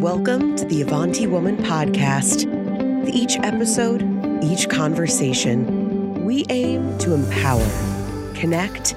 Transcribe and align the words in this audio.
Welcome 0.00 0.56
to 0.56 0.64
the 0.64 0.82
Avanti 0.82 1.26
Woman 1.26 1.56
podcast. 1.58 2.46
Each 3.12 3.36
episode, 3.36 4.02
each 4.42 4.68
conversation, 4.68 6.24
we 6.24 6.44
aim 6.48 6.98
to 6.98 7.14
empower, 7.14 7.68
connect, 8.34 8.94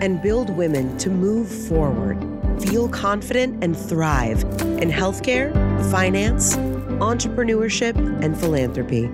and 0.00 0.22
build 0.22 0.50
women 0.50 0.96
to 0.98 1.10
move 1.10 1.48
forward, 1.48 2.18
feel 2.62 2.88
confident, 2.88 3.62
and 3.64 3.76
thrive 3.76 4.42
in 4.60 4.90
healthcare, 4.90 5.52
finance, 5.90 6.56
entrepreneurship, 6.56 7.96
and 8.22 8.38
philanthropy. 8.38 9.08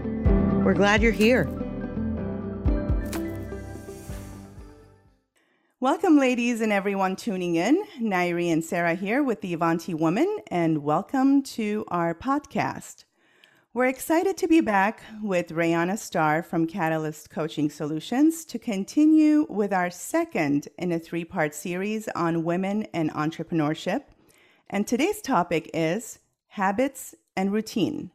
We're 0.63 0.75
glad 0.75 1.03
you're 1.03 1.13
here. 1.13 1.45
Welcome, 5.81 6.19
ladies 6.19 6.61
and 6.61 6.73
everyone 6.73 7.15
tuning 7.15 7.55
in. 7.55 7.85
Nairi 8.01 8.53
and 8.53 8.65
Sarah 8.65 8.97
here 8.97 9.23
with 9.23 9.43
the 9.43 9.55
Avanti 9.55 9.95
Woman, 9.95 10.39
and 10.49 10.83
welcome 10.83 11.41
to 11.55 11.85
our 11.87 12.17
podcast. 12.17 13.05
We're 13.73 13.87
excited 13.87 14.37
to 14.39 14.49
be 14.49 14.61
back 14.61 15.05
with 15.23 15.51
Rayana 15.51 15.93
Starre 15.93 16.45
from 16.45 16.67
Catalyst 16.67 17.31
Coaching 17.31 17.71
Solutions 17.71 18.45
to 18.47 18.59
continue 18.59 19.47
with 19.49 19.73
our 19.73 19.89
second 19.89 20.67
in 20.79 20.91
a 20.91 20.99
three 20.99 21.25
part 21.25 21.55
series 21.55 22.09
on 22.09 22.43
women 22.43 22.83
and 22.93 23.13
entrepreneurship. 23.13 24.03
And 24.69 24.85
today's 24.85 25.23
topic 25.23 25.71
is 25.73 26.19
habits 26.49 27.15
and 27.37 27.53
routine. 27.53 28.11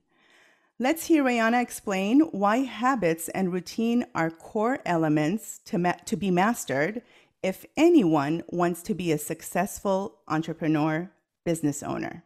Let's 0.79 1.05
hear 1.05 1.23
Rayana 1.23 1.61
explain 1.61 2.19
why 2.31 2.57
habits 2.57 3.29
and 3.29 3.53
routine 3.53 4.05
are 4.13 4.29
core 4.29 4.79
elements 4.85 5.59
to, 5.63 5.77
ma- 5.77 5.93
to 6.07 6.17
be 6.17 6.29
mastered 6.29 7.03
if 7.43 7.65
anyone 7.75 8.41
wants 8.47 8.81
to 8.83 8.95
be 8.95 9.11
a 9.11 9.17
successful 9.17 10.19
entrepreneur, 10.27 11.11
business 11.43 11.83
owner. 11.83 12.23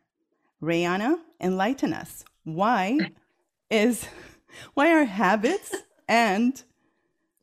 Rayana, 0.62 1.18
enlighten 1.42 1.92
us. 1.92 2.24
Why 2.44 3.12
is 3.70 4.08
why 4.76 4.92
are 4.94 5.06
habits 5.06 5.76
and 6.08 6.64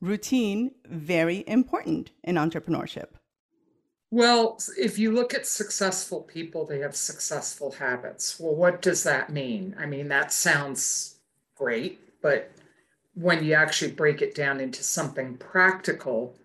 routine 0.01 0.71
very 0.87 1.45
important 1.47 2.13
in 2.23 2.37
entrepreneurship? 2.37 3.09
Well, 4.11 4.61
if 4.79 4.97
you 4.98 5.11
look 5.11 5.35
at 5.35 5.45
successful 5.45 6.20
people, 6.20 6.65
they 6.65 6.79
have 6.79 6.95
successful 6.95 7.73
habits. 7.73 8.39
Well, 8.39 8.55
what 8.55 8.81
does 8.81 9.03
that 9.03 9.33
mean? 9.33 9.75
I 9.77 9.87
mean, 9.87 10.07
that 10.09 10.33
sounds 10.33 11.17
great, 11.57 11.98
but 12.23 12.53
when 13.15 13.43
you 13.45 13.55
actually 13.55 13.91
break 13.91 14.23
it 14.23 14.35
down 14.35 14.61
into 14.61 14.85
something 14.85 15.37
practical, 15.37 16.37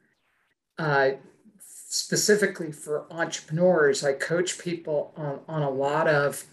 uh, 0.80 1.12
specifically 1.90 2.72
for 2.72 3.12
entrepreneurs, 3.12 4.04
I 4.04 4.14
coach 4.14 4.60
people 4.60 5.12
on, 5.18 5.40
on 5.48 5.64
a 5.64 5.70
lot 5.70 6.08
of 6.08 6.46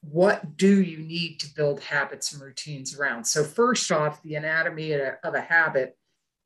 what 0.00 0.56
do 0.56 0.82
you 0.82 0.98
need 0.98 1.38
to 1.40 1.54
build 1.54 1.80
habits 1.80 2.32
and 2.32 2.42
routines 2.42 2.98
around. 2.98 3.24
So, 3.26 3.44
first 3.44 3.92
off, 3.92 4.22
the 4.22 4.34
anatomy 4.34 4.92
of 4.92 5.34
a 5.34 5.40
habit 5.40 5.96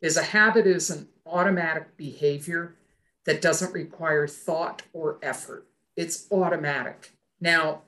is 0.01 0.17
a 0.17 0.23
habit 0.23 0.67
is 0.67 0.91
an 0.91 1.09
automatic 1.27 1.97
behavior 1.97 2.77
that 3.25 3.41
doesn't 3.41 3.73
require 3.73 4.27
thought 4.27 4.83
or 4.93 5.19
effort. 5.23 5.67
It's 5.97 6.27
automatic. 6.33 7.13
Now, 7.41 7.83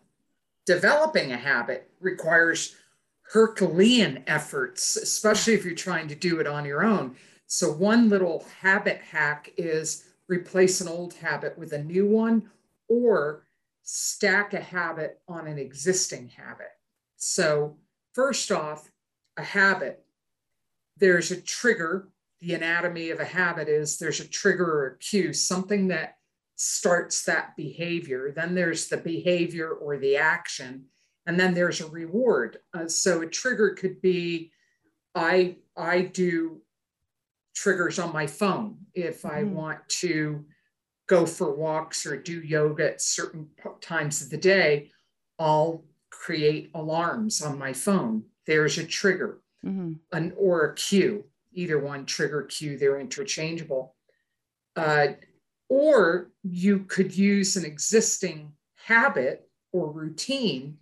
developing 0.65 1.33
a 1.33 1.37
habit 1.37 1.91
requires 2.01 2.77
Herculean 3.33 4.25
efforts, 4.27 4.97
especially 4.97 5.55
if 5.55 5.65
you're 5.65 5.75
trying 5.75 6.09
to 6.09 6.15
do 6.15 6.41
it 6.41 6.47
on 6.47 6.65
your 6.65 6.85
own. 6.85 7.17
So, 7.47 7.73
one 7.73 8.09
little 8.09 8.45
habit 8.61 9.01
hack 9.11 9.53
is 9.57 10.05
replace 10.31 10.81
an 10.81 10.89
old 10.89 11.13
habit 11.15 11.59
with 11.59 11.73
a 11.73 11.83
new 11.83 12.07
one 12.07 12.49
or 12.89 13.45
stack 13.83 14.55
a 14.55 14.61
habit 14.61 15.21
on 15.29 15.49
an 15.49 15.59
existing 15.59 16.29
habit. 16.29 16.71
So, 17.17 17.77
first 18.15 18.53
off, 18.53 18.91
a 19.37 19.43
habit, 19.43 20.05
there's 20.97 21.33
a 21.33 21.41
trigger. 21.41 22.09
The 22.41 22.55
anatomy 22.55 23.11
of 23.11 23.19
a 23.19 23.25
habit 23.25 23.69
is 23.69 23.99
there's 23.99 24.21
a 24.21 24.29
trigger 24.29 24.65
or 24.65 24.87
a 24.87 24.99
cue, 24.99 25.33
something 25.33 25.89
that 25.89 26.19
starts 26.55 27.25
that 27.25 27.57
behavior. 27.57 28.33
Then 28.35 28.55
there's 28.55 28.89
the 28.89 28.99
behavior 28.99 29.71
or 29.71 29.99
the 29.99 30.17
action, 30.17 30.85
and 31.27 31.39
then 31.39 31.55
there's 31.55 31.81
a 31.81 31.91
reward. 31.91 32.59
Uh, 32.73 32.87
so, 32.87 33.23
a 33.23 33.27
trigger 33.27 33.71
could 33.71 34.01
be 34.01 34.53
I, 35.13 35.57
I 35.77 36.03
do 36.03 36.63
triggers 37.55 37.99
on 37.99 38.13
my 38.13 38.27
phone 38.27 38.77
if 38.95 39.25
I 39.25 39.43
mm-hmm. 39.43 39.55
want 39.55 39.89
to 40.01 40.45
go 41.09 41.27
for 41.27 41.55
walks 41.55 42.07
or 42.07 42.17
do 42.17 42.41
yoga 42.41 42.93
at 42.93 43.03
certain 43.03 43.49
times 43.81 44.23
of 44.23 44.31
the 44.31 44.37
day. 44.37 44.91
I'll 45.39 45.85
create 46.11 46.71
alarms 46.75 47.43
on 47.43 47.59
my 47.59 47.73
phone. 47.73 48.25
There's 48.47 48.79
a 48.79 48.85
trigger, 48.85 49.41
mm-hmm. 49.65 49.95
an 50.13 50.33
or 50.37 50.65
a 50.67 50.75
cue. 50.75 51.25
Either 51.53 51.81
one, 51.81 52.07
trigger, 52.07 52.43
cue, 52.43 52.79
they're 52.79 53.01
interchangeable. 53.01 53.97
Uh, 54.77 55.09
or 55.69 56.31
you 56.43 56.81
could 56.81 57.17
use 57.17 57.57
an 57.57 57.65
existing 57.65 58.53
habit 58.87 59.49
or 59.73 59.91
routine 59.91 60.79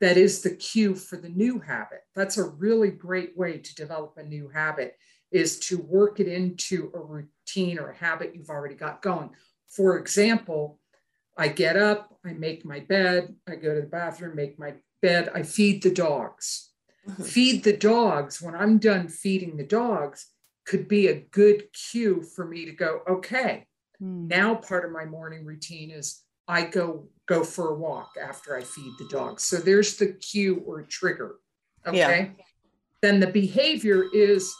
that 0.00 0.16
is 0.16 0.42
the 0.42 0.54
cue 0.54 0.94
for 0.94 1.16
the 1.16 1.28
new 1.28 1.58
habit. 1.58 2.02
That's 2.14 2.38
a 2.38 2.44
really 2.44 2.90
great 2.90 3.36
way 3.36 3.58
to 3.58 3.74
develop 3.74 4.14
a 4.16 4.22
new 4.22 4.48
habit 4.48 4.96
is 5.30 5.58
to 5.58 5.78
work 5.78 6.20
it 6.20 6.28
into 6.28 6.90
a 6.94 6.98
routine 6.98 7.78
or 7.78 7.90
a 7.90 7.96
habit 7.96 8.34
you've 8.34 8.50
already 8.50 8.74
got 8.74 9.02
going. 9.02 9.30
For 9.68 9.98
example, 9.98 10.78
I 11.36 11.48
get 11.48 11.76
up, 11.76 12.16
I 12.24 12.32
make 12.32 12.64
my 12.64 12.80
bed, 12.80 13.34
I 13.48 13.56
go 13.56 13.74
to 13.74 13.80
the 13.80 13.86
bathroom, 13.86 14.34
make 14.34 14.58
my 14.58 14.74
bed, 15.02 15.30
I 15.34 15.42
feed 15.42 15.82
the 15.82 15.92
dogs. 15.92 16.70
Mm-hmm. 17.08 17.22
Feed 17.22 17.64
the 17.64 17.76
dogs. 17.76 18.42
When 18.42 18.54
I'm 18.54 18.78
done 18.78 19.08
feeding 19.08 19.56
the 19.56 19.64
dogs, 19.64 20.26
could 20.66 20.88
be 20.88 21.06
a 21.06 21.20
good 21.30 21.64
cue 21.72 22.22
for 22.22 22.46
me 22.46 22.66
to 22.66 22.72
go, 22.72 23.00
okay, 23.08 23.66
mm. 24.02 24.28
now 24.28 24.54
part 24.54 24.84
of 24.84 24.90
my 24.90 25.04
morning 25.04 25.44
routine 25.44 25.90
is 25.90 26.22
I 26.46 26.64
go 26.64 27.08
go 27.26 27.44
for 27.44 27.70
a 27.70 27.74
walk 27.74 28.12
after 28.20 28.56
I 28.56 28.62
feed 28.62 28.92
the 28.98 29.08
dogs. 29.08 29.44
So 29.44 29.56
there's 29.56 29.96
the 29.96 30.14
cue 30.14 30.62
or 30.66 30.82
trigger. 30.82 31.36
Okay. 31.86 31.98
Yeah. 32.36 32.44
Then 33.02 33.20
the 33.20 33.26
behavior 33.26 34.06
is 34.12 34.52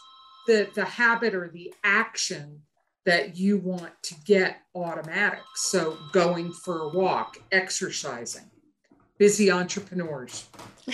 the, 0.47 0.69
the 0.73 0.85
habit 0.85 1.35
or 1.35 1.49
the 1.49 1.73
action 1.83 2.61
that 3.05 3.37
you 3.37 3.57
want 3.57 3.91
to 4.03 4.15
get 4.25 4.61
automatic. 4.75 5.39
So 5.55 5.97
going 6.11 6.51
for 6.51 6.81
a 6.81 6.89
walk, 6.89 7.37
exercising, 7.51 8.49
busy 9.17 9.51
entrepreneurs. 9.51 10.47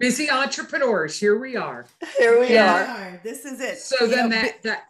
busy 0.00 0.30
entrepreneurs, 0.30 1.18
here 1.18 1.38
we 1.38 1.56
are. 1.56 1.86
Here 2.18 2.38
we 2.40 2.56
are. 2.56 3.20
This 3.22 3.44
is 3.44 3.60
it. 3.60 3.78
So 3.78 4.06
then 4.06 4.30
that 4.30 4.62
that 4.62 4.84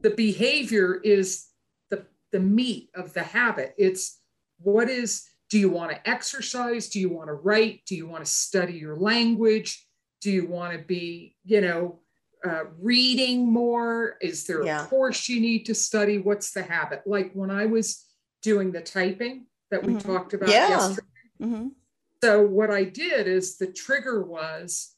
the 0.00 0.10
behavior 0.10 1.00
is 1.02 1.46
the 1.90 2.06
the 2.32 2.40
meat 2.40 2.90
of 2.94 3.12
the 3.12 3.22
habit. 3.22 3.74
It's 3.76 4.20
what 4.58 4.88
is 4.88 5.28
do 5.50 5.58
you 5.58 5.68
want 5.68 5.90
to 5.90 6.08
exercise? 6.08 6.88
Do 6.88 7.00
you 7.00 7.10
want 7.10 7.28
to 7.28 7.34
write? 7.34 7.82
Do 7.86 7.94
you 7.94 8.08
want 8.08 8.24
to 8.24 8.30
study 8.30 8.74
your 8.74 8.96
language? 8.96 9.83
Do 10.24 10.30
you 10.30 10.46
want 10.46 10.72
to 10.72 10.78
be 10.78 11.36
you 11.44 11.60
know 11.60 12.00
uh, 12.44 12.64
reading 12.80 13.50
more 13.50 14.16
is 14.20 14.46
there 14.46 14.64
yeah. 14.64 14.84
a 14.84 14.86
course 14.86 15.28
you 15.28 15.38
need 15.40 15.64
to 15.66 15.74
study 15.74 16.18
what's 16.18 16.52
the 16.52 16.62
habit 16.62 17.02
like 17.06 17.30
when 17.34 17.50
i 17.50 17.66
was 17.66 18.06
doing 18.42 18.72
the 18.72 18.80
typing 18.80 19.46
that 19.70 19.82
we 19.82 19.92
mm-hmm. 19.92 20.12
talked 20.12 20.32
about 20.32 20.48
yeah. 20.48 20.68
yesterday 20.70 21.06
mm-hmm. 21.40 21.68
so 22.22 22.42
what 22.42 22.70
i 22.70 22.82
did 22.82 23.28
is 23.28 23.58
the 23.58 23.66
trigger 23.66 24.22
was 24.22 24.94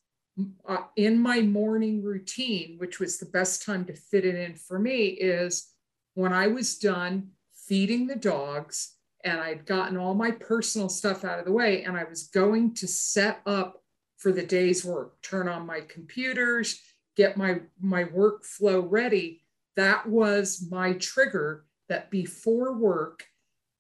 uh, 0.69 0.82
in 0.97 1.19
my 1.19 1.41
morning 1.41 2.03
routine 2.03 2.76
which 2.78 3.00
was 3.00 3.19
the 3.19 3.26
best 3.26 3.64
time 3.64 3.84
to 3.84 3.94
fit 3.94 4.25
it 4.25 4.37
in 4.37 4.54
for 4.54 4.78
me 4.78 5.06
is 5.06 5.72
when 6.14 6.32
i 6.32 6.47
was 6.47 6.78
done 6.78 7.28
feeding 7.66 8.06
the 8.06 8.16
dogs 8.16 8.94
and 9.25 9.41
i'd 9.41 9.66
gotten 9.66 9.97
all 9.97 10.14
my 10.14 10.31
personal 10.31 10.88
stuff 10.88 11.25
out 11.25 11.40
of 11.40 11.44
the 11.44 11.52
way 11.52 11.82
and 11.82 11.96
i 11.96 12.05
was 12.05 12.28
going 12.28 12.73
to 12.73 12.87
set 12.87 13.40
up 13.44 13.82
for 14.16 14.32
the 14.32 14.44
day's 14.44 14.84
work, 14.84 15.20
turn 15.22 15.48
on 15.48 15.66
my 15.66 15.80
computers, 15.80 16.80
get 17.16 17.36
my, 17.36 17.60
my 17.80 18.04
workflow 18.04 18.84
ready. 18.88 19.42
That 19.76 20.08
was 20.08 20.66
my 20.70 20.94
trigger 20.94 21.64
that 21.88 22.10
before 22.10 22.72
work, 22.74 23.24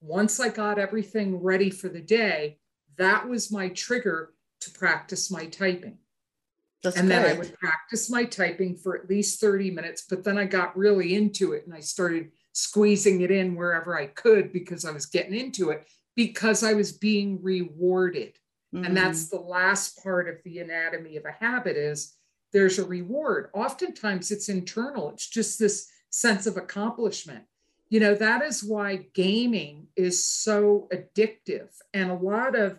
once 0.00 0.38
I 0.38 0.48
got 0.48 0.78
everything 0.78 1.42
ready 1.42 1.70
for 1.70 1.88
the 1.88 2.00
day, 2.00 2.58
that 2.96 3.28
was 3.28 3.50
my 3.50 3.68
trigger 3.70 4.34
to 4.60 4.70
practice 4.70 5.30
my 5.30 5.46
typing. 5.46 5.98
That's 6.82 6.96
and 6.96 7.08
good. 7.08 7.16
then 7.16 7.36
I 7.36 7.38
would 7.38 7.54
practice 7.54 8.10
my 8.10 8.24
typing 8.24 8.76
for 8.76 8.96
at 8.96 9.08
least 9.08 9.40
30 9.40 9.70
minutes, 9.70 10.04
but 10.08 10.22
then 10.22 10.38
I 10.38 10.44
got 10.44 10.76
really 10.76 11.14
into 11.14 11.52
it 11.52 11.64
and 11.66 11.74
I 11.74 11.80
started 11.80 12.30
squeezing 12.52 13.22
it 13.22 13.30
in 13.30 13.56
wherever 13.56 13.98
I 13.98 14.06
could 14.06 14.52
because 14.52 14.84
I 14.84 14.92
was 14.92 15.06
getting 15.06 15.34
into 15.34 15.70
it 15.70 15.86
because 16.14 16.62
I 16.62 16.74
was 16.74 16.92
being 16.92 17.42
rewarded. 17.42 18.36
Mm-hmm. 18.74 18.84
And 18.84 18.96
that's 18.96 19.28
the 19.28 19.40
last 19.40 20.02
part 20.02 20.28
of 20.28 20.36
the 20.44 20.58
anatomy 20.58 21.16
of 21.16 21.24
a 21.24 21.32
habit 21.44 21.76
is 21.76 22.14
there's 22.52 22.78
a 22.78 22.86
reward. 22.86 23.50
Oftentimes 23.54 24.30
it's 24.30 24.48
internal. 24.48 25.10
It's 25.10 25.28
just 25.28 25.58
this 25.58 25.88
sense 26.10 26.46
of 26.46 26.56
accomplishment. 26.56 27.44
you 27.88 28.00
know, 28.00 28.14
that 28.14 28.42
is 28.42 28.64
why 28.64 29.06
gaming 29.14 29.86
is 29.96 30.22
so 30.22 30.88
addictive. 30.92 31.68
And 31.94 32.10
a 32.10 32.14
lot 32.14 32.56
of 32.56 32.78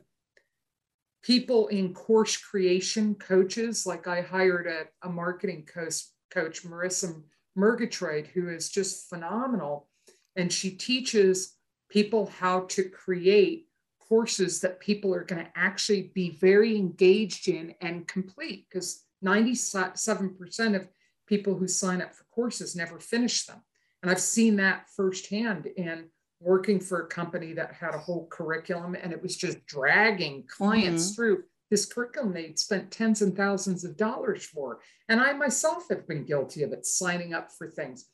people 1.24 1.68
in 1.68 1.94
course 1.94 2.38
creation 2.38 3.16
coaches, 3.16 3.86
like 3.86 4.08
I 4.08 4.22
hired 4.22 4.68
a, 4.68 5.08
a 5.08 5.10
marketing 5.10 5.66
coach, 5.66 6.04
coach, 6.30 6.64
Marissa 6.64 7.22
Murgatroyd, 7.56 8.28
who 8.28 8.50
is 8.50 8.70
just 8.70 9.10
phenomenal. 9.10 9.88
And 10.36 10.52
she 10.52 10.72
teaches 10.72 11.56
people 11.90 12.28
how 12.40 12.62
to 12.70 12.84
create 12.84 13.67
courses 14.08 14.60
that 14.62 14.80
people 14.80 15.14
are 15.14 15.24
going 15.24 15.44
to 15.44 15.52
actually 15.56 16.12
be 16.14 16.32
very 16.32 16.78
engaged 16.78 17.48
in 17.48 17.74
and 17.82 18.08
complete 18.08 18.68
because 18.70 19.04
97% 19.24 20.76
of 20.76 20.88
people 21.28 21.56
who 21.56 21.68
sign 21.68 22.02
up 22.02 22.16
for 22.16 22.24
courses 22.32 22.76
never 22.76 23.00
finish 23.00 23.46
them. 23.46 23.62
And 24.02 24.12
I've 24.12 24.22
seen 24.22 24.56
that 24.58 24.86
firsthand 24.96 25.68
in 25.76 26.06
working 26.40 26.80
for 26.80 27.02
a 27.02 27.08
company 27.08 27.54
that 27.54 27.74
had 27.74 27.96
a 27.96 28.00
whole 28.00 28.28
curriculum 28.28 28.96
and 28.96 29.12
it 29.12 29.22
was 29.22 29.36
just 29.36 29.66
dragging 29.66 30.44
clients 30.48 31.08
mm-hmm. 31.08 31.16
through 31.16 31.44
this 31.70 31.86
curriculum 31.86 32.34
they'd 32.34 32.60
spent 32.60 32.92
tens 32.92 33.22
and 33.22 33.36
thousands 33.36 33.84
of 33.84 33.98
dollars 33.98 34.46
for. 34.46 34.80
And 35.10 35.20
I 35.20 35.34
myself 35.34 35.88
have 35.90 36.08
been 36.08 36.24
guilty 36.24 36.64
of 36.64 36.72
it, 36.72 36.86
signing 36.86 37.34
up 37.34 37.52
for 37.52 37.68
things. 37.68 38.06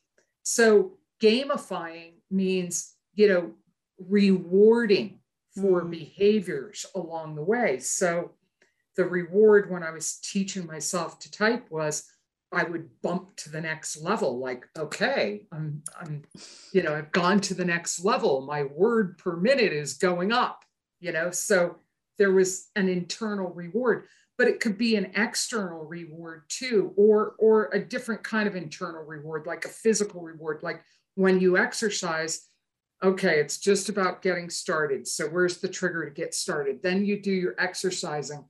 So 0.41 0.97
gamifying 1.21 2.13
means, 2.31 2.95
you 3.13 3.27
know, 3.27 3.51
rewarding 3.99 5.19
for 5.55 5.81
mm-hmm. 5.81 5.91
behaviors 5.91 6.85
along 6.95 7.35
the 7.35 7.43
way. 7.43 7.79
So 7.79 8.31
the 8.95 9.05
reward 9.05 9.71
when 9.71 9.83
I 9.83 9.91
was 9.91 10.19
teaching 10.19 10.65
myself 10.67 11.19
to 11.19 11.31
type 11.31 11.69
was 11.71 12.09
I 12.51 12.63
would 12.63 12.89
bump 13.01 13.35
to 13.37 13.49
the 13.49 13.61
next 13.61 14.01
level. 14.01 14.37
Like, 14.37 14.67
okay, 14.77 15.47
I'm, 15.51 15.81
I'm, 15.99 16.21
you 16.71 16.83
know, 16.83 16.93
I've 16.93 17.11
gone 17.11 17.39
to 17.41 17.55
the 17.55 17.65
next 17.65 18.05
level. 18.05 18.41
My 18.41 18.63
word 18.63 19.17
per 19.17 19.35
minute 19.35 19.73
is 19.73 19.95
going 19.95 20.31
up, 20.31 20.63
you 20.99 21.11
know. 21.11 21.31
So 21.31 21.77
there 22.19 22.31
was 22.31 22.69
an 22.75 22.89
internal 22.89 23.49
reward, 23.49 24.05
but 24.37 24.47
it 24.47 24.59
could 24.59 24.77
be 24.77 24.95
an 24.95 25.11
external 25.15 25.83
reward 25.85 26.43
too, 26.47 26.93
or 26.95 27.35
or 27.39 27.69
a 27.73 27.83
different 27.83 28.23
kind 28.23 28.47
of 28.47 28.55
internal 28.55 29.03
reward, 29.03 29.47
like 29.47 29.65
a 29.65 29.69
physical 29.69 30.21
reward. 30.21 30.61
Like 30.61 30.83
when 31.15 31.39
you 31.39 31.57
exercise, 31.57 32.45
okay, 33.03 33.39
it's 33.39 33.57
just 33.57 33.89
about 33.89 34.21
getting 34.21 34.49
started. 34.49 35.07
So 35.07 35.27
where's 35.27 35.57
the 35.57 35.67
trigger 35.67 36.05
to 36.05 36.11
get 36.11 36.33
started? 36.33 36.81
Then 36.81 37.05
you 37.05 37.21
do 37.21 37.31
your 37.31 37.55
exercising 37.59 38.45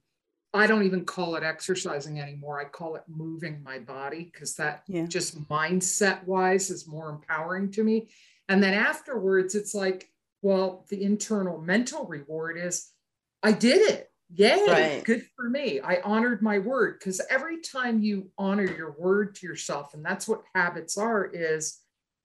I 0.54 0.68
don't 0.68 0.84
even 0.84 1.04
call 1.04 1.36
it 1.36 1.44
exercising 1.44 2.20
anymore. 2.20 2.62
I 2.62 2.66
call 2.66 2.96
it 2.96 3.04
moving 3.08 3.64
my 3.64 3.80
body 3.80 4.30
because 4.32 4.54
that 4.56 4.84
yeah. 4.88 5.08
just 5.08 5.42
mindset 5.50 6.24
wise 6.26 6.70
is 6.70 6.88
more 6.88 7.10
empowering 7.10 7.72
to 7.72 7.84
me. 7.84 8.10
And 8.50 8.62
then 8.62 8.76
afterwards, 8.76 9.56
it's 9.56 9.74
like, 9.74 10.10
well, 10.44 10.86
the 10.90 11.04
internal 11.04 11.60
mental 11.60 12.06
reward 12.06 12.58
is 12.60 12.92
I 13.42 13.52
did 13.52 13.90
it. 13.90 14.10
Yay, 14.36 14.66
right. 14.68 15.04
good 15.04 15.24
for 15.36 15.50
me. 15.50 15.80
I 15.82 16.00
honored 16.04 16.42
my 16.42 16.60
word 16.60 16.98
because 17.00 17.22
every 17.30 17.62
time 17.62 18.02
you 18.02 18.30
honor 18.38 18.64
your 18.64 18.96
word 18.98 19.36
to 19.36 19.48
yourself, 19.48 19.94
and 19.94 20.04
that's 20.06 20.28
what 20.28 20.44
habits 20.56 20.98
are, 20.98 21.26
is 21.26 21.80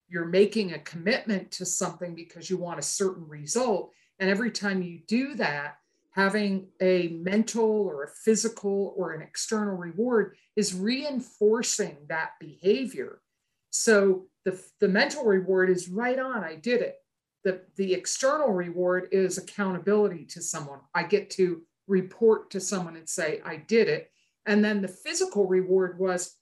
you're 0.09 0.25
making 0.25 0.73
a 0.73 0.79
commitment 0.81 1.51
to 1.53 1.67
something 1.67 2.15
because 2.15 2.49
you 2.49 2.57
want 2.57 2.79
a 2.79 2.83
certain 2.83 3.29
result. 3.29 3.93
And 4.19 4.31
every 4.31 4.51
time 4.51 4.83
you 4.83 5.01
do 5.07 5.35
that, 5.35 5.79
having 6.13 6.67
a 6.81 7.09
mental 7.09 7.71
or 7.71 8.05
a 8.05 8.09
physical 8.09 8.95
or 8.97 9.13
an 9.13 9.23
external 9.23 9.77
reward 9.77 10.37
is 10.57 10.75
reinforcing 10.75 11.97
that 12.09 12.31
behavior. 12.41 13.21
So 13.71 14.27
the, 14.45 14.61
the 14.81 14.89
mental 14.89 15.25
reward 15.25 15.71
is 15.71 15.89
right 15.89 16.19
on, 16.19 16.43
I 16.43 16.57
did 16.57 16.81
it. 16.81 16.97
The, 17.45 17.61
the 17.77 17.95
external 17.95 18.49
reward 18.49 19.09
is 19.13 19.39
accountability 19.39 20.25
to 20.31 20.43
someone. 20.43 20.81
I 20.95 21.05
get 21.05 21.31
to 21.31 21.63
report 21.87 22.51
to 22.51 22.61
someone 22.61 22.97
and 22.97 23.09
say, 23.09 23.41
I 23.45 23.57
did 23.57 23.89
it. 23.89 24.11
And 24.47 24.65
then 24.65 24.83
the 24.83 24.89
physical 24.89 25.47
reward 25.47 25.99
was, 25.99 26.37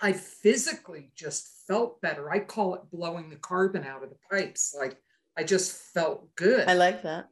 I 0.00 0.12
physically 0.12 1.10
just 1.16 1.59
felt 1.70 2.00
better. 2.00 2.30
I 2.30 2.40
call 2.40 2.74
it 2.74 2.80
blowing 2.92 3.30
the 3.30 3.36
carbon 3.36 3.84
out 3.84 4.02
of 4.02 4.10
the 4.10 4.16
pipes. 4.30 4.74
Like 4.76 4.96
I 5.38 5.44
just 5.44 5.72
felt 5.94 6.34
good. 6.34 6.68
I 6.68 6.74
like 6.74 7.02
that. 7.02 7.28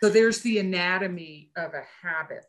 So 0.00 0.08
there's 0.08 0.40
the 0.40 0.60
anatomy 0.60 1.50
of 1.56 1.74
a 1.74 1.82
habit. 2.02 2.44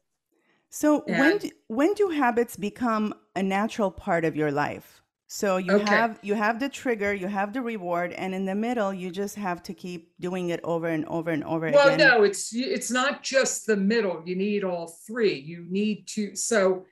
So 0.69 1.03
and, 1.07 1.17
when 1.19 1.37
do, 1.39 1.49
when 1.67 1.93
do 1.95 2.09
habits 2.09 2.55
become 2.55 3.13
a 3.35 3.43
natural 3.43 3.91
part 3.91 4.23
of 4.23 4.35
your 4.35 4.51
life? 4.51 5.01
So 5.27 5.57
you 5.57 5.73
okay. 5.73 5.85
have 5.85 6.19
you 6.21 6.35
have 6.35 6.59
the 6.59 6.69
trigger, 6.69 7.13
you 7.13 7.27
have 7.27 7.53
the 7.53 7.61
reward, 7.61 8.11
and 8.11 8.35
in 8.35 8.45
the 8.45 8.53
middle, 8.53 8.93
you 8.93 9.09
just 9.09 9.35
have 9.35 9.63
to 9.63 9.73
keep 9.73 10.11
doing 10.19 10.49
it 10.49 10.59
over 10.63 10.87
and 10.87 11.05
over 11.05 11.31
and 11.31 11.43
over 11.45 11.71
well, 11.71 11.87
again. 11.87 11.99
Well, 11.99 12.19
no, 12.19 12.23
it's 12.23 12.53
it's 12.53 12.91
not 12.91 13.23
just 13.23 13.65
the 13.65 13.77
middle. 13.77 14.21
You 14.25 14.35
need 14.35 14.63
all 14.63 14.95
three. 15.07 15.39
You 15.39 15.65
need 15.69 16.05
to 16.09 16.35
so 16.35 16.85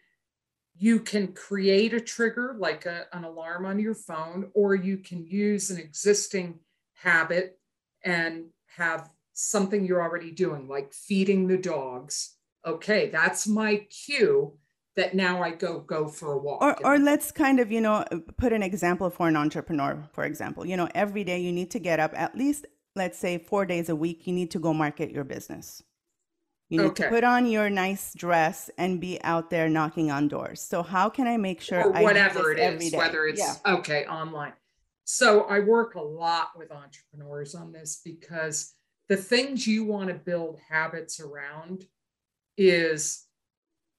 you 0.81 1.01
can 1.01 1.33
create 1.33 1.93
a 1.93 1.99
trigger 1.99 2.55
like 2.57 2.85
a, 2.85 3.05
an 3.11 3.25
alarm 3.25 3.65
on 3.65 3.79
your 3.79 3.93
phone, 3.93 4.49
or 4.53 4.73
you 4.75 4.97
can 4.97 5.25
use 5.25 5.69
an 5.69 5.77
existing 5.77 6.57
habit 6.93 7.59
and 8.03 8.45
have 8.77 9.09
something 9.33 9.85
you're 9.85 10.01
already 10.01 10.31
doing, 10.31 10.69
like 10.69 10.93
feeding 10.93 11.47
the 11.47 11.57
dogs. 11.57 12.37
Okay, 12.65 13.09
that's 13.09 13.45
my 13.45 13.85
cue 14.07 14.57
that 14.95 15.13
now 15.13 15.43
I 15.43 15.51
go 15.51 15.79
go 15.81 16.07
for 16.07 16.31
a 16.33 16.37
walk. 16.37 16.61
Or, 16.61 16.75
or 16.85 16.97
let's 16.97 17.29
kind 17.31 17.59
of, 17.59 17.71
you 17.71 17.81
know, 17.81 18.05
put 18.37 18.53
an 18.53 18.63
example 18.63 19.09
for 19.09 19.27
an 19.27 19.35
entrepreneur, 19.35 20.07
for 20.13 20.23
example. 20.23 20.65
You 20.65 20.77
know, 20.77 20.87
every 20.95 21.25
day 21.25 21.39
you 21.39 21.51
need 21.51 21.71
to 21.71 21.79
get 21.79 21.99
up 21.99 22.13
at 22.15 22.37
least, 22.37 22.65
let's 22.95 23.19
say, 23.19 23.37
four 23.37 23.65
days 23.65 23.89
a 23.89 23.95
week, 23.95 24.27
you 24.27 24.33
need 24.33 24.51
to 24.51 24.59
go 24.59 24.73
market 24.73 25.11
your 25.11 25.25
business. 25.25 25.83
You 26.69 26.81
need 26.81 26.87
okay. 26.89 27.03
to 27.05 27.09
put 27.09 27.23
on 27.23 27.47
your 27.47 27.69
nice 27.69 28.13
dress 28.13 28.69
and 28.77 29.01
be 29.01 29.19
out 29.23 29.49
there 29.49 29.67
knocking 29.67 30.11
on 30.11 30.27
doors. 30.27 30.61
So 30.61 30.83
how 30.83 31.09
can 31.09 31.27
I 31.27 31.35
make 31.35 31.61
sure 31.61 31.83
or 31.83 32.03
whatever 32.03 32.51
it 32.51 32.59
is, 32.59 32.93
whether 32.93 33.25
it's 33.25 33.39
yeah. 33.39 33.73
okay 33.73 34.05
online. 34.05 34.53
So 35.03 35.45
I 35.45 35.59
work 35.59 35.95
a 35.95 36.01
lot 36.01 36.49
with 36.55 36.71
entrepreneurs 36.71 37.55
on 37.55 37.71
this 37.71 38.01
because 38.05 38.75
the 39.07 39.17
things 39.17 39.65
you 39.65 39.83
want 39.83 40.09
to 40.09 40.13
build 40.13 40.59
habits 40.69 41.19
around 41.19 41.85
is 42.55 43.25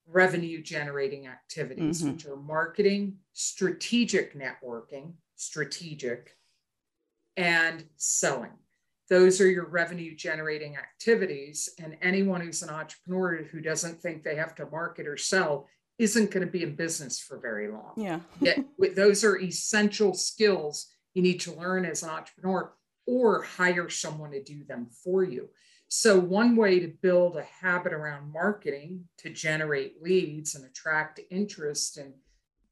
revenue 0.06 0.62
generating 0.62 1.26
activities, 1.26 2.02
mm-hmm. 2.02 2.12
which 2.12 2.26
are 2.26 2.36
marketing, 2.36 3.16
strategic 3.32 4.38
networking, 4.38 5.14
strategic, 5.34 6.36
and 7.36 7.84
selling. 7.96 8.52
Those 9.10 9.40
are 9.40 9.50
your 9.50 9.66
revenue 9.66 10.14
generating 10.14 10.76
activities. 10.76 11.68
And 11.82 11.96
anyone 12.00 12.40
who's 12.40 12.62
an 12.62 12.70
entrepreneur 12.70 13.42
who 13.42 13.60
doesn't 13.60 14.00
think 14.00 14.22
they 14.22 14.36
have 14.36 14.54
to 14.54 14.66
market 14.66 15.06
or 15.06 15.16
sell 15.16 15.68
isn't 15.98 16.30
going 16.30 16.46
to 16.46 16.50
be 16.50 16.62
in 16.62 16.76
business 16.76 17.20
for 17.20 17.38
very 17.38 17.68
long. 17.70 17.92
Yeah. 17.96 18.20
Those 18.96 19.24
are 19.24 19.38
essential 19.38 20.14
skills 20.14 20.86
you 21.12 21.22
need 21.22 21.40
to 21.40 21.52
learn 21.52 21.84
as 21.84 22.02
an 22.02 22.10
entrepreneur 22.10 22.72
or 23.06 23.42
hire 23.42 23.90
someone 23.90 24.30
to 24.30 24.42
do 24.42 24.64
them 24.64 24.88
for 25.04 25.24
you. 25.24 25.48
So, 25.88 26.18
one 26.18 26.54
way 26.54 26.78
to 26.78 26.94
build 27.02 27.36
a 27.36 27.42
habit 27.42 27.92
around 27.92 28.32
marketing 28.32 29.08
to 29.18 29.30
generate 29.30 30.00
leads 30.00 30.54
and 30.54 30.64
attract 30.64 31.18
interest 31.30 31.98
and 31.98 32.14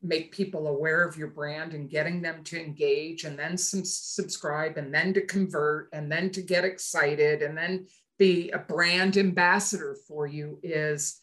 make 0.03 0.33
people 0.33 0.69
aware 0.69 1.03
of 1.03 1.17
your 1.17 1.29
brand 1.29 1.75
and 1.75 1.91
getting 1.91 2.23
them 2.23 2.45
to 2.45 2.61
engage 2.61 3.25
and 3.25 3.39
then 3.39 3.57
some 3.57 3.85
subscribe 3.85 4.77
and 4.77 4.95
then 4.95 5.13
to 5.13 5.21
convert 5.27 5.89
and 5.93 6.11
then 6.11 6.31
to 6.31 6.41
get 6.41 6.65
excited 6.65 7.43
and 7.43 7.59
then 7.59 7.87
be 8.19 8.51
a 8.51 8.59
brand 8.59 9.17
ambassador 9.17 9.97
for 10.07 10.27
you 10.27 10.59
is 10.63 11.21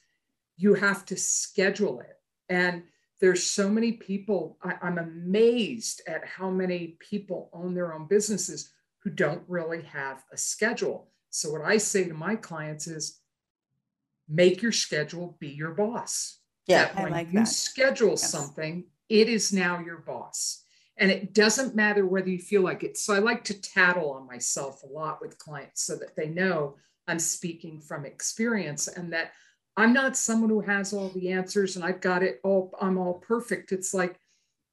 you 0.57 0.73
have 0.73 1.05
to 1.05 1.17
schedule 1.17 1.99
it. 1.99 2.19
And 2.49 2.83
there's 3.21 3.43
so 3.43 3.69
many 3.69 3.93
people, 3.93 4.57
I, 4.63 4.75
I'm 4.81 4.97
amazed 4.97 6.01
at 6.07 6.25
how 6.25 6.49
many 6.49 6.97
people 6.99 7.49
own 7.53 7.73
their 7.73 7.93
own 7.93 8.07
businesses 8.07 8.71
who 8.99 9.09
don't 9.09 9.43
really 9.47 9.83
have 9.83 10.23
a 10.31 10.37
schedule. 10.37 11.09
So, 11.29 11.51
what 11.51 11.61
I 11.61 11.77
say 11.77 12.07
to 12.07 12.13
my 12.13 12.35
clients 12.35 12.87
is 12.87 13.19
make 14.27 14.61
your 14.61 14.71
schedule 14.71 15.37
be 15.39 15.49
your 15.49 15.71
boss. 15.71 16.39
Yeah, 16.67 16.85
that 16.85 16.95
when 16.95 17.13
I 17.13 17.17
like 17.17 17.27
you 17.27 17.39
that. 17.39 17.47
schedule 17.47 18.11
yes. 18.11 18.29
something, 18.29 18.85
it 19.09 19.29
is 19.29 19.53
now 19.53 19.79
your 19.79 19.97
boss. 19.97 20.63
And 20.97 21.11
it 21.11 21.33
doesn't 21.33 21.75
matter 21.75 22.05
whether 22.05 22.29
you 22.29 22.39
feel 22.39 22.61
like 22.61 22.83
it. 22.83 22.97
So, 22.97 23.13
I 23.13 23.19
like 23.19 23.43
to 23.45 23.61
tattle 23.61 24.11
on 24.11 24.27
myself 24.27 24.81
a 24.83 24.87
lot 24.87 25.19
with 25.21 25.37
clients 25.37 25.83
so 25.83 25.95
that 25.97 26.15
they 26.15 26.27
know 26.27 26.75
I'm 27.07 27.19
speaking 27.19 27.81
from 27.81 28.05
experience 28.05 28.87
and 28.87 29.11
that 29.13 29.31
I'm 29.77 29.93
not 29.93 30.15
someone 30.15 30.49
who 30.49 30.61
has 30.61 30.93
all 30.93 31.09
the 31.09 31.31
answers 31.31 31.75
and 31.75 31.83
I've 31.83 32.01
got 32.01 32.23
it 32.23 32.39
all, 32.43 32.73
I'm 32.79 32.97
all 32.97 33.15
perfect. 33.15 33.71
It's 33.71 33.93
like 33.93 34.17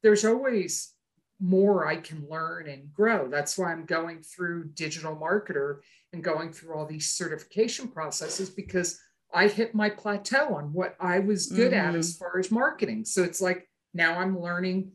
there's 0.02 0.24
always 0.24 0.92
more 1.40 1.86
I 1.86 1.96
can 1.96 2.26
learn 2.30 2.68
and 2.68 2.92
grow. 2.92 3.28
That's 3.28 3.58
why 3.58 3.72
I'm 3.72 3.84
going 3.84 4.22
through 4.22 4.70
digital 4.74 5.16
marketer 5.16 5.80
and 6.12 6.22
going 6.22 6.52
through 6.52 6.76
all 6.76 6.86
these 6.86 7.10
certification 7.10 7.88
processes 7.88 8.48
because 8.48 9.00
I 9.32 9.48
hit 9.48 9.74
my 9.74 9.88
plateau 9.90 10.54
on 10.54 10.72
what 10.72 10.96
I 11.00 11.20
was 11.20 11.46
good 11.46 11.72
mm-hmm. 11.72 11.88
at 11.88 11.94
as 11.94 12.16
far 12.16 12.38
as 12.38 12.50
marketing. 12.50 13.04
So 13.04 13.22
it's 13.22 13.40
like 13.40 13.68
now 13.94 14.18
I'm 14.18 14.40
learning 14.40 14.92